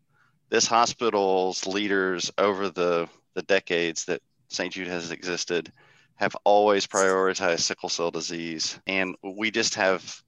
[0.49, 4.73] This hospital's leaders over the, the decades that St.
[4.73, 5.71] Jude has existed
[6.15, 8.79] have always prioritized sickle cell disease.
[8.87, 10.23] And we just have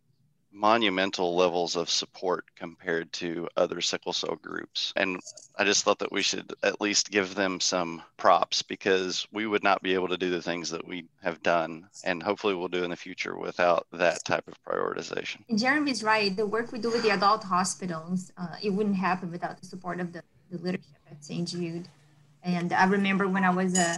[0.58, 4.92] monumental levels of support compared to other sickle cell groups.
[4.96, 5.20] And
[5.56, 9.64] I just thought that we should at least give them some props because we would
[9.64, 12.84] not be able to do the things that we have done and hopefully we'll do
[12.84, 15.42] in the future without that type of prioritization.
[15.56, 16.36] Jeremie's right.
[16.36, 20.00] The work we do with the adult hospitals, uh, it wouldn't happen without the support
[20.00, 21.48] of the, the leadership at St.
[21.48, 21.88] Jude.
[22.42, 23.98] And I remember when I was a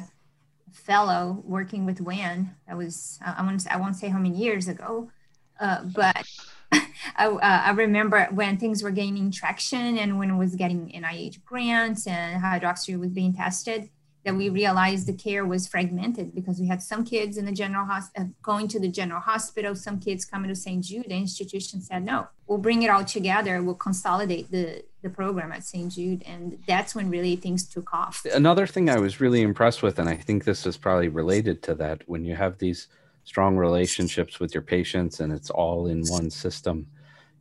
[0.73, 5.11] fellow working with Win, I was, I won't, I won't say how many years ago,
[5.59, 6.25] uh, but
[6.71, 11.43] I, uh, I, remember when things were gaining traction and when it was getting NIH
[11.43, 13.89] grants and hydroxyurea was being tested,
[14.25, 17.85] that we realized the care was fragmented because we had some kids in the general
[17.85, 20.83] hospital uh, going to the general hospital, some kids coming to St.
[20.83, 21.05] Jude.
[21.07, 23.63] The institution said, no, we'll bring it all together.
[23.63, 25.91] We'll consolidate the, the program at St.
[25.91, 26.23] Jude.
[26.25, 28.25] And that's when really things took off.
[28.33, 31.75] Another thing I was really impressed with, and I think this is probably related to
[31.75, 32.87] that, when you have these–
[33.29, 36.87] strong relationships with your patients and it's all in one system,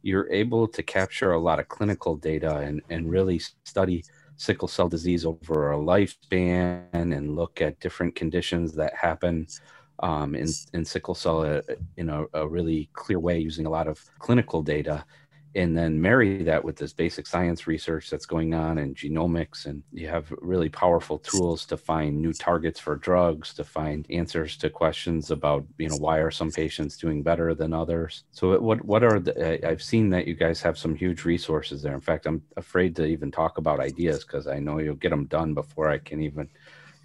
[0.02, 4.04] you're able to capture a lot of clinical data and, and really study
[4.38, 9.46] sickle cell disease over a lifespan and look at different conditions that happen
[10.00, 11.60] um, in, in sickle cell uh,
[11.96, 15.04] in a, a, really clear way using a lot of clinical data
[15.54, 19.82] and then marry that with this basic science research that's going on and genomics and
[19.92, 24.68] you have really powerful tools to find new targets for drugs to find answers to
[24.68, 28.24] questions about you know why are some patients doing better than others.
[28.32, 31.94] So what what are the i've seen that you guys have some huge resources there.
[31.94, 35.26] In fact i'm afraid to even talk about ideas because i know you'll get them
[35.26, 36.48] done before i can even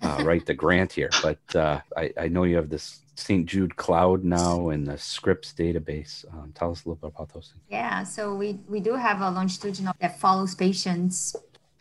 [0.04, 3.46] uh, write the grant here but uh, I, I know you have this St.
[3.46, 6.26] Jude Cloud now and the SCRIP database.
[6.34, 7.64] Um, tell us a little bit about those things.
[7.70, 11.36] Yeah, so we, we do have a longitudinal that follows patients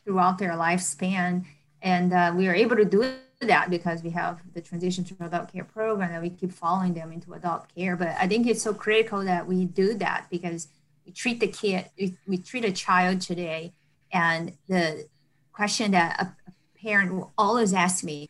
[0.05, 1.45] throughout their lifespan.
[1.81, 5.53] And uh, we are able to do that because we have the transition to adult
[5.53, 7.97] care program that we keep following them into adult care.
[7.97, 10.69] But I think it's so critical that we do that because
[11.07, 13.73] we treat the kid, we, we treat a child today.
[14.13, 15.09] And the
[15.53, 16.53] question that a
[16.83, 18.29] parent will always ask me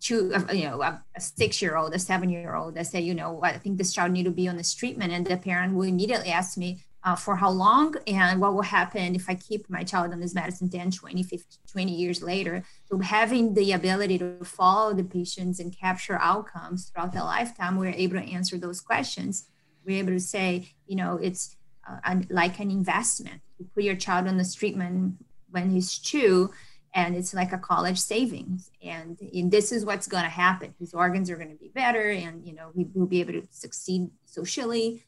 [0.00, 4.12] two, you know, a, six-year-old, a seven-year-old that say, you know, I think this child
[4.12, 7.36] need to be on this treatment, and the parent will immediately ask me uh, for
[7.36, 10.90] how long and what will happen if I keep my child on this medicine 10,
[10.90, 12.64] 20, 50, 20 years later.
[12.86, 17.90] So having the ability to follow the patients and capture outcomes throughout their lifetime, we're
[17.90, 19.46] able to answer those questions.
[19.84, 21.56] We're able to say, you know, it's
[21.88, 23.40] uh, like an investment.
[23.58, 25.14] You put your child on this treatment
[25.50, 26.50] when he's two,
[26.96, 28.70] and it's like a college savings.
[28.82, 30.74] And, and this is what's going to happen.
[30.80, 33.46] His organs are going to be better and you know he will be able to
[33.50, 35.04] succeed socially.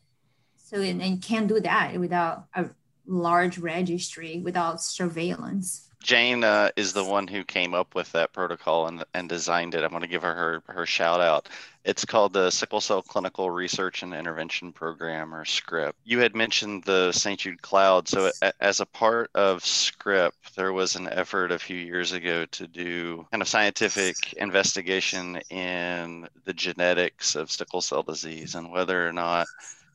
[0.57, 2.67] So and, and can't do that without a
[3.07, 8.87] large registry without surveillance Jane uh, is the one who came up with that protocol
[8.87, 9.83] and, and designed it.
[9.83, 11.49] I'm going to give her, her her shout out.
[11.85, 15.93] It's called the Sickle Cell Clinical Research and Intervention Program, or SCRIP.
[16.05, 17.41] You had mentioned the St.
[17.41, 18.09] Jude Cloud.
[18.09, 18.31] So,
[18.61, 23.27] as a part of SCRIP, there was an effort a few years ago to do
[23.31, 29.47] kind of scientific investigation in the genetics of sickle cell disease and whether or not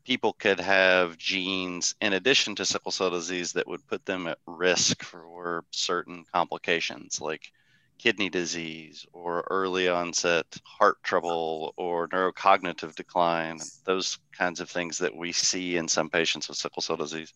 [0.05, 4.37] people could have genes in addition to sickle cell disease that would put them at
[4.45, 7.51] risk for certain complications like
[7.97, 15.15] kidney disease or early onset heart trouble or neurocognitive decline, those kinds of things that
[15.15, 17.33] we see in some patients with sickle cell disease.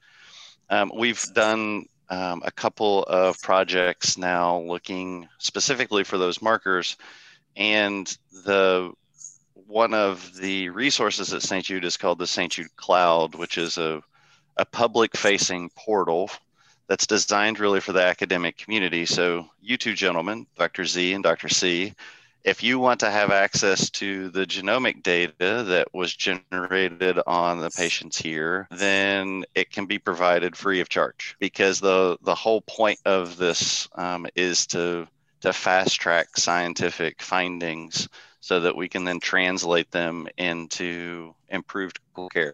[0.70, 6.98] Um, we've done um, a couple of projects now looking specifically for those markers,
[7.56, 8.06] and
[8.46, 8.92] the
[9.68, 11.66] one of the resources at St.
[11.66, 12.52] Jude is called the St.
[12.52, 14.02] Jude Cloud, which is a,
[14.56, 16.30] a public facing portal
[16.88, 19.06] that's designed really for the academic community.
[19.06, 20.86] So, you two gentlemen, Dr.
[20.86, 21.50] Z and Dr.
[21.50, 21.94] C,
[22.46, 27.70] if you want to have access to the genomic data that was generated on the
[27.70, 33.00] patients here, then it can be provided free of charge because the, the whole point
[33.06, 35.06] of this um, is to,
[35.42, 38.08] to fast track scientific findings
[38.48, 42.00] so that we can then translate them into improved
[42.32, 42.54] care.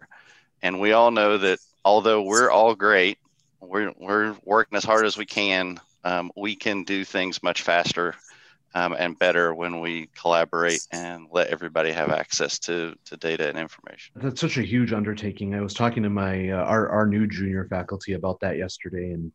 [0.63, 3.19] And we all know that although we're all great,
[3.61, 8.15] we're, we're working as hard as we can, um, we can do things much faster
[8.73, 13.59] um, and better when we collaborate and let everybody have access to, to data and
[13.59, 14.13] information.
[14.15, 15.53] That's such a huge undertaking.
[15.53, 19.31] I was talking to my uh, our, our new junior faculty about that yesterday, and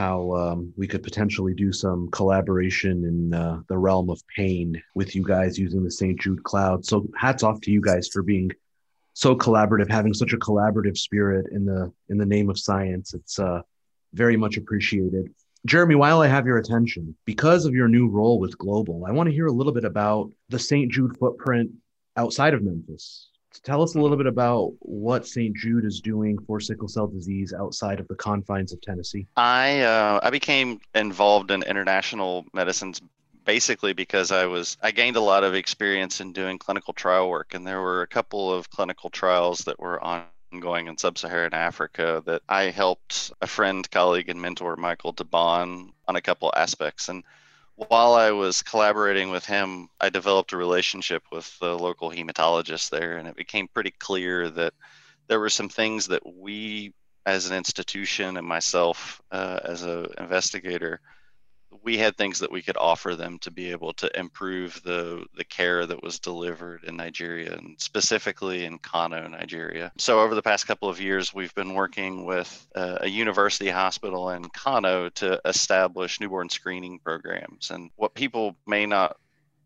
[0.00, 5.14] how um, we could potentially do some collaboration in uh, the realm of pain with
[5.14, 6.18] you guys using the St.
[6.18, 6.86] Jude Cloud.
[6.86, 8.50] So hats off to you guys for being
[9.12, 13.12] so collaborative, having such a collaborative spirit in the in the name of science.
[13.12, 13.60] It's uh,
[14.14, 15.34] very much appreciated.
[15.66, 19.28] Jeremie, while I have your attention, because of your new role with Global, I want
[19.28, 20.90] to hear a little bit about the St.
[20.90, 21.72] Jude footprint
[22.16, 23.29] outside of Memphis
[23.62, 25.54] tell us a little bit about what St.
[25.56, 29.26] Jude is doing for sickle cell disease outside of the confines of Tennessee.
[29.36, 33.00] I uh, I became involved in international medicines
[33.44, 37.54] basically because I was I gained a lot of experience in doing clinical trial work,
[37.54, 42.42] and there were a couple of clinical trials that were ongoing in sub-Saharan Africa that
[42.48, 47.24] I helped a friend, colleague, and mentor, Michael DeBaun, on a couple aspects, and
[47.88, 53.16] while I was collaborating with him, I developed a relationship with the local hematologist there,
[53.16, 54.74] and it became pretty clear that
[55.28, 56.92] there were some things that we,
[57.26, 61.00] as an institution, and myself uh, as an investigator,
[61.82, 65.44] we had things that we could offer them to be able to improve the the
[65.44, 69.92] care that was delivered in Nigeria and specifically in Kano, Nigeria.
[69.98, 74.44] So over the past couple of years, we've been working with a university hospital in
[74.44, 77.70] Kano to establish newborn screening programs.
[77.70, 79.16] And what people may not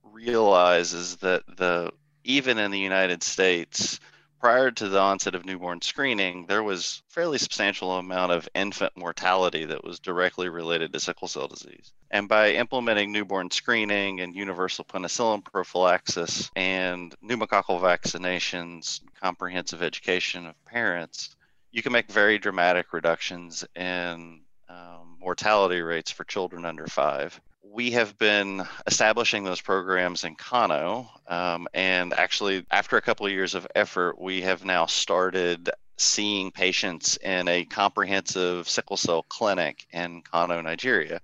[0.03, 1.93] realize is that the
[2.25, 4.01] even in the United States,
[4.41, 9.65] prior to the onset of newborn screening, there was fairly substantial amount of infant mortality
[9.65, 11.93] that was directly related to sickle cell disease.
[12.11, 20.65] And by implementing newborn screening and universal penicillin prophylaxis and pneumococcal vaccinations, comprehensive education of
[20.65, 21.37] parents,
[21.73, 27.41] you can make very dramatic reductions in um, mortality rates for children under five
[27.73, 31.11] we have been establishing those programs in Kano.
[31.27, 36.51] Um, and actually, after a couple of years of effort, we have now started seeing
[36.51, 41.21] patients in a comprehensive sickle cell clinic in Kano, Nigeria.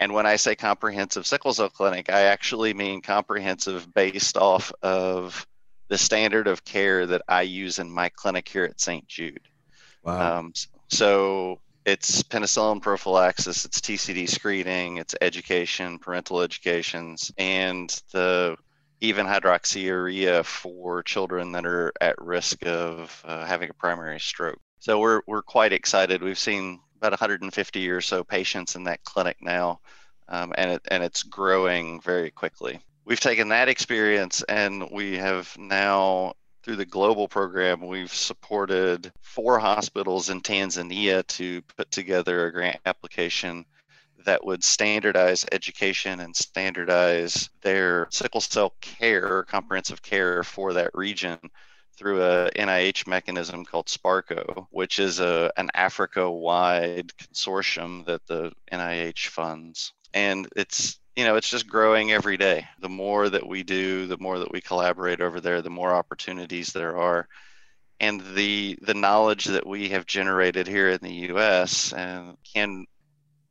[0.00, 5.46] And when I say comprehensive sickle cell clinic, I actually mean comprehensive based off of
[5.88, 9.06] the standard of care that I use in my clinic here at St.
[9.06, 9.48] Jude.
[10.02, 10.38] Wow.
[10.38, 10.52] Um,
[10.88, 18.56] so it's penicillin prophylaxis, it's TCD screening, it's education, parental educations, and the
[19.00, 24.58] even hydroxyurea for children that are at risk of uh, having a primary stroke.
[24.78, 26.22] So we're we're quite excited.
[26.22, 29.80] We've seen about 150 or so patients in that clinic now,
[30.28, 32.80] um, and it and it's growing very quickly.
[33.04, 39.58] We've taken that experience and we have now through the global program, we've supported four
[39.58, 43.66] hospitals in Tanzania to put together a grant application
[44.24, 51.38] that would standardize education and standardize their sickle cell care, comprehensive care for that region
[51.98, 59.26] through a NIH mechanism called SPARCO, which is a, an Africa-wide consortium that the NIH
[59.28, 59.92] funds.
[60.14, 62.66] And it's you know, it's just growing every day.
[62.80, 66.72] The more that we do, the more that we collaborate over there, the more opportunities
[66.72, 67.28] there are.
[68.00, 72.86] And the the knowledge that we have generated here in the US and can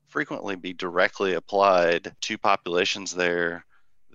[0.09, 3.65] frequently be directly applied to populations there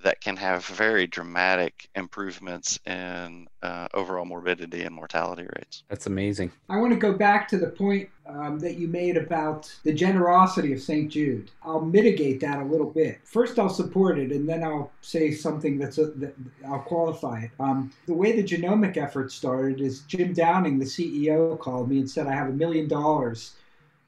[0.03, 5.83] that can have very dramatic improvements in uh, overall morbidity and mortality rates.
[5.89, 6.53] That's amazing.
[6.69, 10.73] I want to go back to the point um, that you made about the generosity
[10.73, 11.11] of St.
[11.11, 11.51] Jude.
[11.63, 13.21] I'll mitigate that a little bit.
[13.25, 16.35] First, I'll support it, and then I'll say something that's a, that
[16.67, 17.51] I'll qualify it.
[17.59, 22.11] Um, the way the genomic effort started is Jim Downing, the CEO, called me and
[22.11, 23.55] said, "I have a million dollars."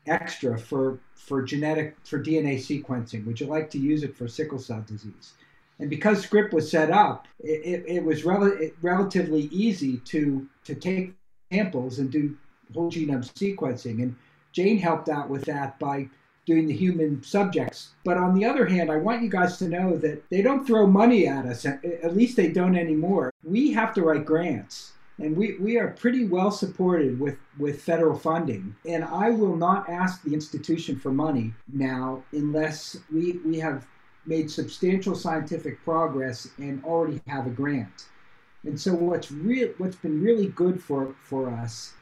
[0.06, 3.24] extra for for genetic for DNA sequencing.
[3.26, 5.34] Would you like to use it for sickle cell disease?
[5.80, 10.46] And because SCRIP was set up, it, it, it was rel- it, relatively easy to
[10.64, 11.14] to take
[11.50, 12.36] samples and do
[12.74, 14.02] whole genome sequencing.
[14.02, 14.14] And
[14.52, 16.08] Jane helped out with that by
[16.46, 17.90] doing the human subjects.
[18.04, 20.86] But on the other hand, I want you guys to know that they don't throw
[20.86, 21.64] money at us.
[21.64, 23.32] At least they don't anymore.
[23.44, 24.92] We have to write grants.
[25.18, 28.74] And we, we are pretty well supported with, with federal funding.
[28.86, 33.86] And I will not ask the institution for money now unless we, we have
[34.26, 38.06] made substantial scientific progress and already have a grant.
[38.64, 41.94] And so what's real what's been really good for, for us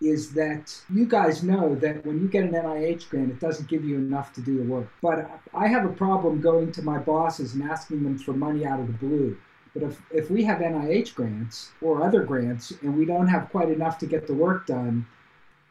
[0.00, 3.84] is that you guys know that when you get an NIH grant, it doesn't give
[3.84, 4.88] you enough to do the work.
[5.02, 8.80] But I have a problem going to my bosses and asking them for money out
[8.80, 9.36] of the blue.
[9.74, 13.70] But if, if we have NIH grants or other grants and we don't have quite
[13.70, 15.06] enough to get the work done,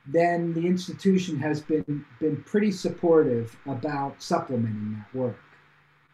[0.06, 5.40] then the institution has been, been pretty supportive about supplementing that work.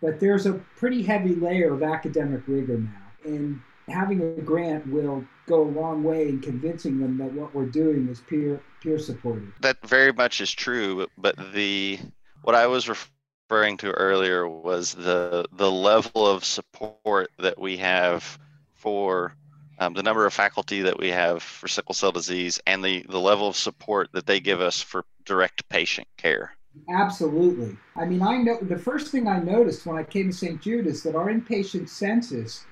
[0.05, 3.31] But there's a pretty heavy layer of academic rigor now.
[3.31, 7.65] And having a grant will go a long way in convincing them that what we're
[7.65, 9.51] doing is peer peer supported.
[9.61, 11.97] That very much is true, but the
[12.43, 18.37] what I was referring to earlier was the the level of support that we have
[18.75, 19.35] for
[19.79, 23.19] um, the number of faculty that we have for sickle cell disease and the the
[23.19, 26.55] level of support that they give us for direct patient care.
[26.89, 27.77] Absolutely.
[27.95, 30.61] I mean, I know the first thing I noticed when I came to St.
[30.61, 32.65] Jude is that our inpatient census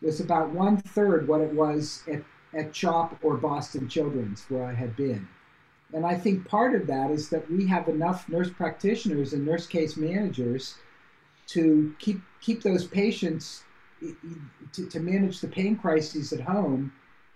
[0.00, 2.22] was about one third what it was at,
[2.54, 5.28] at CHOP or Boston Children's, where I had been.
[5.92, 9.66] And I think part of that is that we have enough nurse practitioners and nurse
[9.66, 10.76] case managers
[11.48, 13.64] to keep keep those patients
[14.72, 16.92] to, to manage the pain crises at home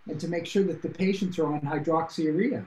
[0.08, 2.64] and to make sure that the patients are on hydroxyurea.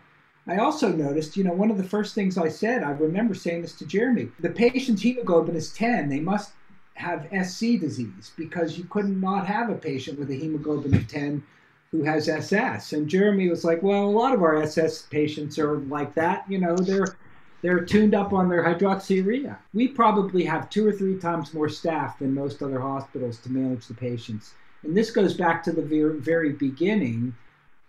[0.47, 3.63] I also noticed, you know, one of the first things I said, I remember saying
[3.63, 6.09] this to Jeremie, the patient's hemoglobin is 10.
[6.09, 6.51] They must
[6.93, 11.07] have SC disease because you could not not have a patient with a hemoglobin of
[11.07, 11.43] 10
[11.91, 12.93] who has SS.
[12.93, 16.45] And Jeremie was like, well, a lot of our SS patients are like that.
[16.49, 17.15] You know, they're
[17.61, 19.57] they're tuned up on their hydroxyurea.
[19.73, 23.87] We probably have two or three times more staff than most other hospitals to manage
[23.87, 24.53] the patients.
[24.83, 27.35] And this goes back to the very, very beginning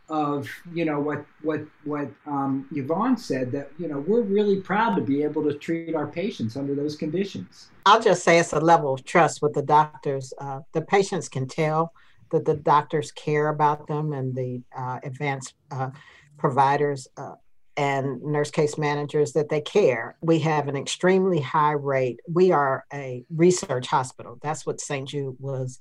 [0.08, 4.94] of you know what what what um, Yvonne said that you know we're really proud
[4.96, 7.68] to be able to treat our patients under those conditions.
[7.86, 10.32] I'll just say it's a level of trust with the doctors.
[10.38, 11.92] Uh, the patients can tell
[12.30, 15.90] that the doctors care about them and the uh, advanced uh,
[16.38, 17.34] providers uh,
[17.76, 20.16] and nurse case managers that they care.
[20.22, 22.20] We have an extremely high rate.
[22.28, 24.38] We are a research hospital.
[24.42, 25.08] That's what St.
[25.08, 25.78] Jude was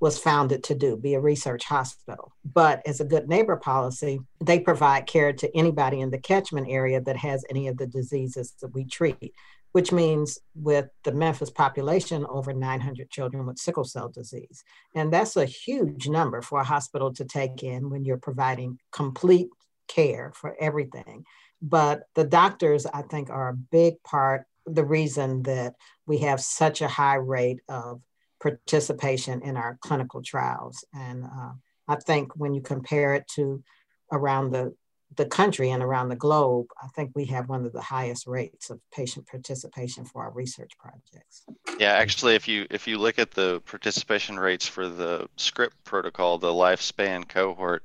[0.00, 2.32] was founded to do, be a research hospital.
[2.44, 7.00] But as a good neighbor policy, they provide care to anybody in the catchment area
[7.00, 9.34] that has any of the diseases that we treat,
[9.72, 14.62] which means with the Memphis population, over 900 children with sickle cell disease.
[14.94, 19.48] And that's a huge number for a hospital to take in when you're providing complete
[19.88, 21.24] care for everything.
[21.60, 25.74] But the doctors, I think, are a big part, the reason that
[26.06, 28.00] we have such a high rate of
[28.40, 30.84] participation in our clinical trials.
[30.94, 31.52] And uh,
[31.88, 33.62] I think when you compare it to
[34.12, 34.74] around the,
[35.16, 38.70] the country and around the globe, I think we have one of the highest rates
[38.70, 41.44] of patient participation for our research projects.
[41.78, 46.38] Yeah, actually, if you if you look at the participation rates for the SCRIP protocol,
[46.38, 47.82] the lifespan cohort,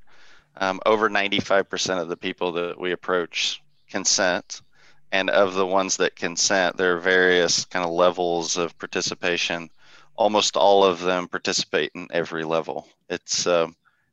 [0.58, 4.62] um, over 95% of the people that we approach consent.
[5.12, 9.70] And of the ones that consent, there are various kind of levels of participation
[10.16, 12.88] almost all of them participate in every level.
[13.09, 13.68] It's uh,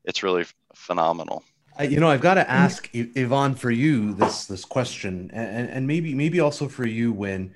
[0.05, 0.45] it's really
[0.75, 1.45] phenomenal.
[1.81, 6.15] you know, I've got to ask Yvonne for you this this question, and and maybe
[6.15, 7.55] maybe also for you when,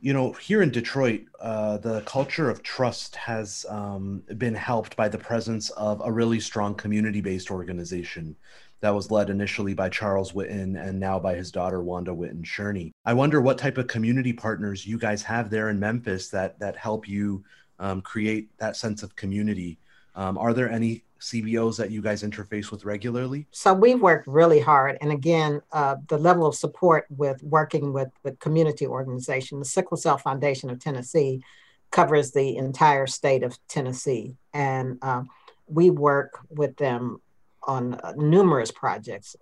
[0.00, 5.08] you know, here in Detroit, uh, the culture of trust has um, been helped by
[5.08, 8.36] the presence of a really strong community based organization
[8.80, 12.92] that was led initially by Charles Whitten and now by his daughter Wanda Whitten Shurney.
[13.04, 16.76] I wonder what type of community partners you guys have there in Memphis that that
[16.76, 17.44] help you
[17.78, 19.78] um, create that sense of community.
[20.14, 23.46] Um, are there any CBOs that you guys interface with regularly?
[23.50, 24.98] So we've worked really hard.
[25.00, 29.96] And again, uh, the level of support with working with the community organization, the Sickle
[29.96, 31.42] Cell Foundation of Tennessee
[31.90, 34.36] covers the entire state of Tennessee.
[34.52, 35.22] And uh,
[35.66, 37.20] we work with them
[37.62, 39.36] on uh, numerous projects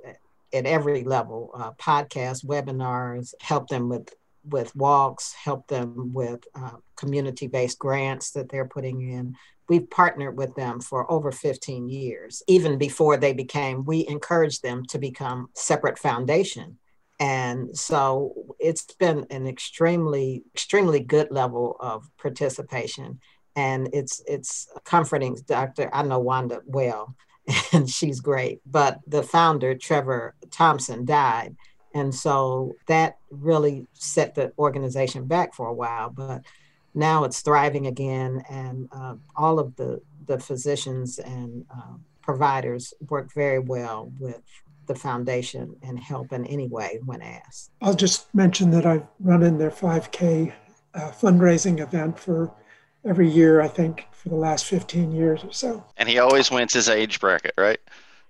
[0.52, 4.14] at every level, uh, podcasts, webinars, help them with
[4.46, 9.36] with walks, help them with uh, community based grants that they're putting in.
[9.68, 12.42] We've partnered with them for over 15 years.
[12.46, 16.78] Even before they became, we encouraged them to become separate foundation.
[17.18, 23.20] And so it's been an extremely, extremely good level of participation.
[23.56, 25.36] And it's it's comforting.
[25.46, 25.88] Dr.
[25.92, 27.16] I know Wanda well,
[27.72, 28.60] and she's great.
[28.66, 31.56] But the founder, Trevor Thompson, died.
[31.96, 36.10] And so that really set the organization back for a while.
[36.10, 36.42] But
[36.94, 38.44] now it's thriving again.
[38.50, 44.42] And uh, all of the, the physicians and uh, providers work very well with
[44.86, 47.70] the foundation and help in any way when asked.
[47.80, 50.52] I'll just mention that I've run in their 5K
[50.92, 52.52] uh, fundraising event for
[53.06, 55.82] every year, I think, for the last 15 years or so.
[55.96, 57.80] And he always wins his age bracket, right?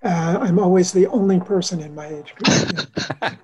[0.03, 2.89] Uh, I'm always the only person in my age group.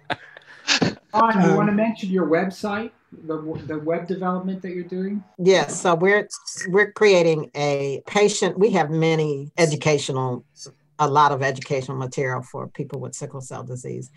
[1.14, 2.90] On, um, you want to mention your website,
[3.26, 3.36] the,
[3.66, 5.22] the web development that you're doing?
[5.38, 5.80] Yes.
[5.80, 6.28] So we're
[6.68, 8.58] we're creating a patient.
[8.58, 10.44] We have many educational,
[10.98, 14.10] a lot of educational material for people with sickle cell disease,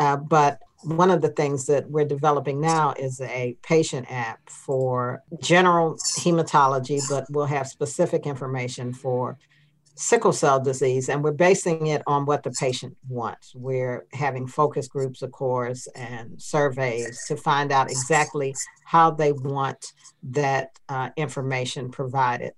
[0.00, 5.22] uh, but one of the things that we're developing now is a patient app for
[5.40, 9.38] general hematology, but we'll have specific information for
[9.94, 13.54] sickle cell disease, and we're basing it on what the patient wants.
[13.54, 19.92] We're having focus groups, of course, and surveys to find out exactly how they want
[20.22, 22.52] that uh, information provided.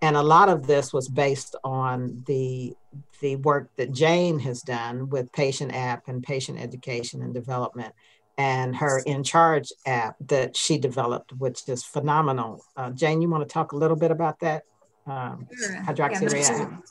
[0.00, 2.74] And a lot of this was based on the
[3.20, 7.92] the work that Jane has done with Patient App and patient education and development,
[8.36, 12.64] and her In Charge app that she developed, which is phenomenal.
[12.76, 14.62] Uh, Jane, you want to talk a little bit about that?
[15.10, 15.76] Um, sure.
[15.76, 16.82] hydroxyurea.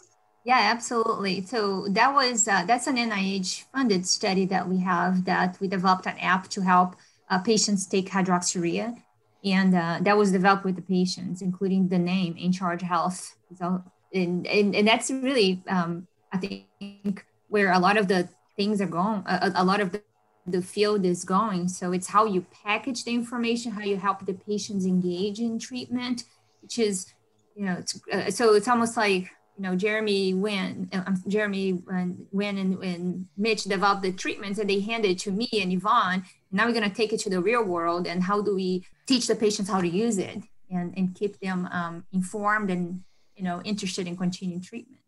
[0.43, 1.45] Yeah, yeah, absolutely.
[1.45, 6.05] So that was uh, that's an NIH funded study that we have that we developed
[6.05, 6.95] an app to help
[7.29, 8.95] uh, patients take hydroxyurea,
[9.43, 13.35] and uh, that was developed with the patients, including the name In Charge Health.
[13.57, 18.81] So and and, and that's really um, I think where a lot of the things
[18.81, 19.23] are going.
[19.25, 20.01] A, a lot of the,
[20.45, 21.69] the field is going.
[21.69, 26.23] So it's how you package the information, how you help the patients engage in treatment,
[26.61, 27.13] which is
[27.57, 31.71] you know, it's, uh, so it's almost like you know Jeremie when uh, um, Jeremie
[31.71, 35.73] when when and, and Mitch developed the treatments and they handed it to me and
[35.73, 36.23] Yvonne.
[36.23, 38.85] And now we're going to take it to the real world and how do we
[39.07, 43.01] teach the patients how to use it and and keep them um, informed and
[43.35, 45.01] you know interested in continuing treatment.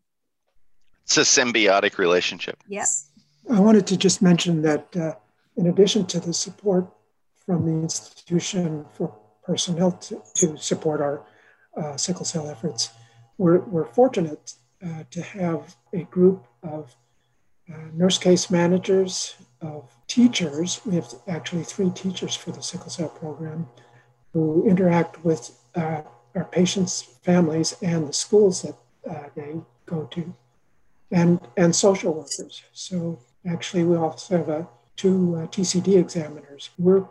[1.04, 2.58] It's a symbiotic relationship.
[2.68, 3.10] Yes.
[3.52, 5.14] I wanted to just mention that uh,
[5.56, 6.88] in addition to the support
[7.46, 11.26] from the institution for personnel to, to support our
[11.80, 12.90] uh, sickle cell efforts,
[13.38, 14.54] we're, we're fortunate
[14.86, 16.96] uh, to have a group of
[17.72, 20.82] uh, nurse case managers, of teachers.
[20.86, 23.68] We have actually three teachers for the sickle cell program
[24.34, 26.02] who interact with uh,
[26.36, 28.76] our patients' families and the schools that
[29.10, 29.56] uh, they
[29.86, 30.34] go to,
[31.12, 32.64] and, and social workers.
[32.74, 36.70] So actually, we also have a, two TCD examiners.
[36.78, 37.06] We're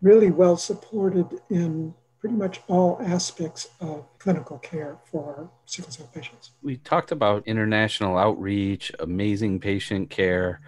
[0.00, 1.94] really well supported in
[2.24, 6.52] pretty much all aspects of clinical care for sickle cell patients.
[6.62, 10.62] We talked about international outreach, amazing patient care,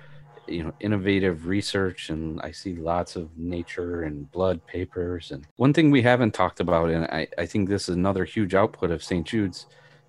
[0.46, 5.30] you know, innovative research, and I see lots of nature and blood papers.
[5.30, 8.54] And one thing we haven't talked about, and I, I think this is another huge
[8.54, 9.26] output of St.
[9.26, 9.64] Jude's,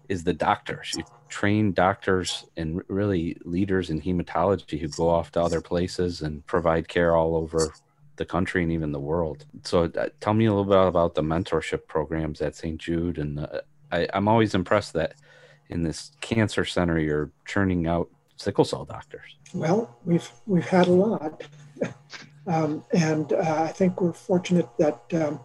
[0.10, 0.96] is the doctors.
[0.98, 6.46] You train doctors and really leaders in hematology who go off to other places and
[6.46, 7.72] provide care all over
[8.18, 9.46] the country and even the world.
[9.64, 12.78] So, uh, tell me a little bit about the mentorship programs at St.
[12.78, 13.18] Jude.
[13.18, 13.62] And uh,
[13.92, 15.16] I, I'm always impressed that
[15.70, 19.38] in this cancer center, you're churning out sickle cell doctors.
[19.54, 21.44] Well, we've we've had a lot,
[22.48, 25.40] um, and uh, I think we're fortunate that um,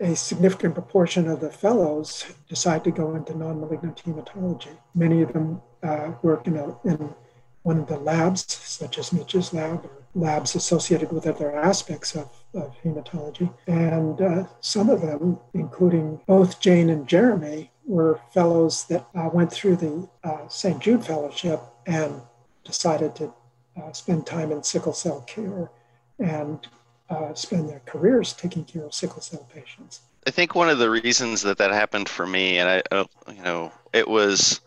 [0.00, 4.76] a significant proportion of the fellows decide to go into non-malignant hematology.
[4.94, 7.14] Many of them uh, work in, a, in
[7.62, 12.28] one of the labs, such as Mitch's lab or labs associated with other aspects of,
[12.54, 13.52] of hematology.
[13.66, 19.52] And uh, some of them, including both Jane and Jeremie, were fellows that uh, went
[19.52, 20.80] through the uh, St.
[20.80, 22.20] Jude Fellowship and
[22.64, 23.32] decided to
[23.76, 25.70] uh, spend time in sickle cell care
[26.18, 26.66] and
[27.10, 30.02] uh, spend their careers taking care of sickle cell patients.
[30.26, 33.72] I think one of the reasons that that happened for me, and I, you know,
[33.92, 34.60] it was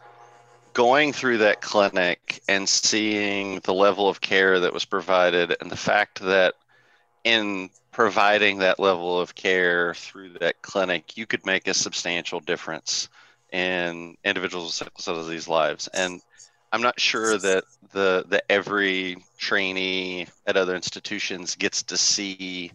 [0.76, 5.78] going through that clinic and seeing the level of care that was provided and the
[5.78, 6.53] fact that
[7.23, 13.07] in providing that level of care through that clinic you could make a substantial difference
[13.53, 15.88] in individuals with sickle cell disease lives.
[15.88, 16.21] And
[16.73, 17.63] i'm not sure that
[17.93, 22.73] the the every trainee at other institutions gets to see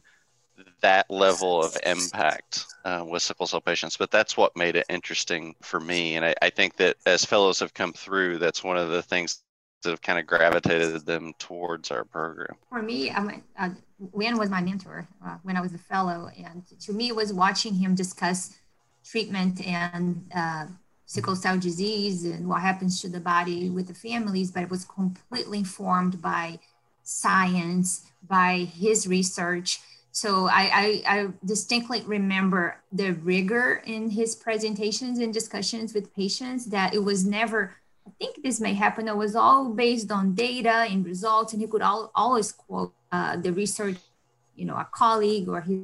[0.80, 3.96] that level of impact uh, with sickle cell patients.
[3.96, 6.16] But that's what made it interesting for me.
[6.16, 9.42] And I, I, think that as fellows have come through, that's one of the things
[9.82, 12.56] that have kind of gravitated them towards our program?
[12.68, 16.30] For me, I went, uh, Win was my mentor uh, when I was a fellow,
[16.36, 18.56] and to me, it was watching him discuss
[19.04, 20.66] treatment and uh,
[21.06, 24.84] sickle cell disease and what happens to the body with the families, but it was
[24.84, 26.58] completely informed by
[27.02, 29.80] science, by his research.
[30.12, 30.70] So I,
[31.06, 37.04] I, I, distinctly remember the rigor in his presentations and discussions with patients that it
[37.04, 41.52] was never, I think this may happen, it was all based on data and results,
[41.52, 43.98] and he could all, always quote uh, the research,
[44.56, 45.82] you know, a colleague or his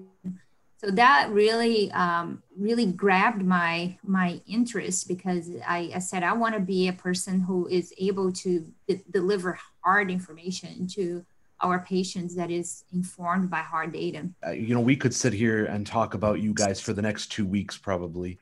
[0.78, 6.54] so that really um, really grabbed my my interest because I, I said I want
[6.54, 11.24] to be a person who is able to d- deliver hard information to
[11.60, 14.28] our patients that is informed by hard data.
[14.46, 17.28] Uh, you know, we could sit here and talk about you guys for the next
[17.28, 18.38] two weeks probably.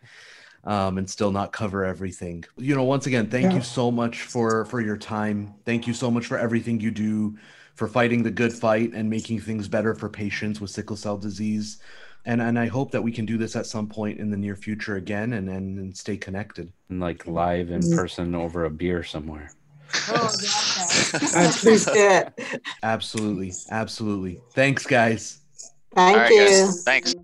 [0.64, 2.42] Um, and still not cover everything.
[2.56, 3.56] You know, once again, thank yeah.
[3.56, 5.52] you so much for for your time.
[5.66, 7.36] Thank you so much for everything you do,
[7.74, 11.82] for fighting the good fight and making things better for patients with sickle cell disease
[12.26, 14.56] and and I hope that we can do this at some point in the near
[14.56, 16.72] future again and and, and stay connected.
[16.88, 19.50] And like live in person over a beer somewhere.
[20.08, 20.30] Oh,
[21.94, 22.30] yeah.
[22.82, 24.40] absolutely, absolutely.
[24.52, 25.40] Thanks, guys.
[25.94, 26.46] Thank right, you.
[26.46, 26.82] Guys.
[26.84, 27.14] Thanks.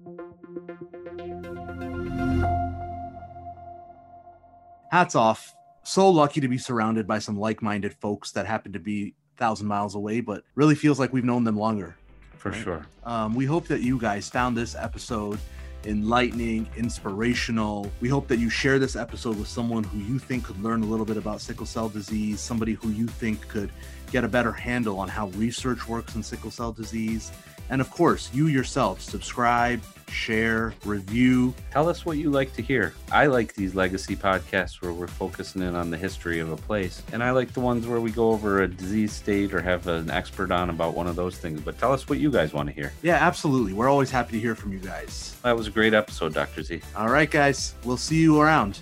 [4.90, 5.54] Hats off.
[5.82, 9.94] So lucky to be surrounded by some like-minded folks that happen to be thousand miles
[9.94, 11.96] away, but really feels like we've known them longer
[12.36, 12.62] for right?
[12.62, 12.86] sure.
[13.04, 15.38] Um, we hope that you guys found this episode
[15.84, 17.90] enlightening, inspirational.
[18.00, 20.86] We hope that you share this episode with someone who you think could learn a
[20.86, 23.70] little bit about sickle cell disease, somebody who you think could
[24.12, 27.32] get a better handle on how research works in sickle cell disease.
[27.70, 31.54] And of course, you yourself subscribe, share, review.
[31.70, 32.94] Tell us what you like to hear.
[33.12, 37.02] I like these legacy podcasts where we're focusing in on the history of a place.
[37.12, 40.10] And I like the ones where we go over a disease state or have an
[40.10, 41.60] expert on about one of those things.
[41.60, 42.92] But tell us what you guys want to hear.
[43.02, 43.72] Yeah, absolutely.
[43.72, 45.36] We're always happy to hear from you guys.
[45.42, 46.62] That was a great episode, Dr.
[46.62, 46.80] Z.
[46.96, 47.74] All right, guys.
[47.84, 48.80] We'll see you around.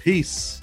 [0.00, 0.60] Peace.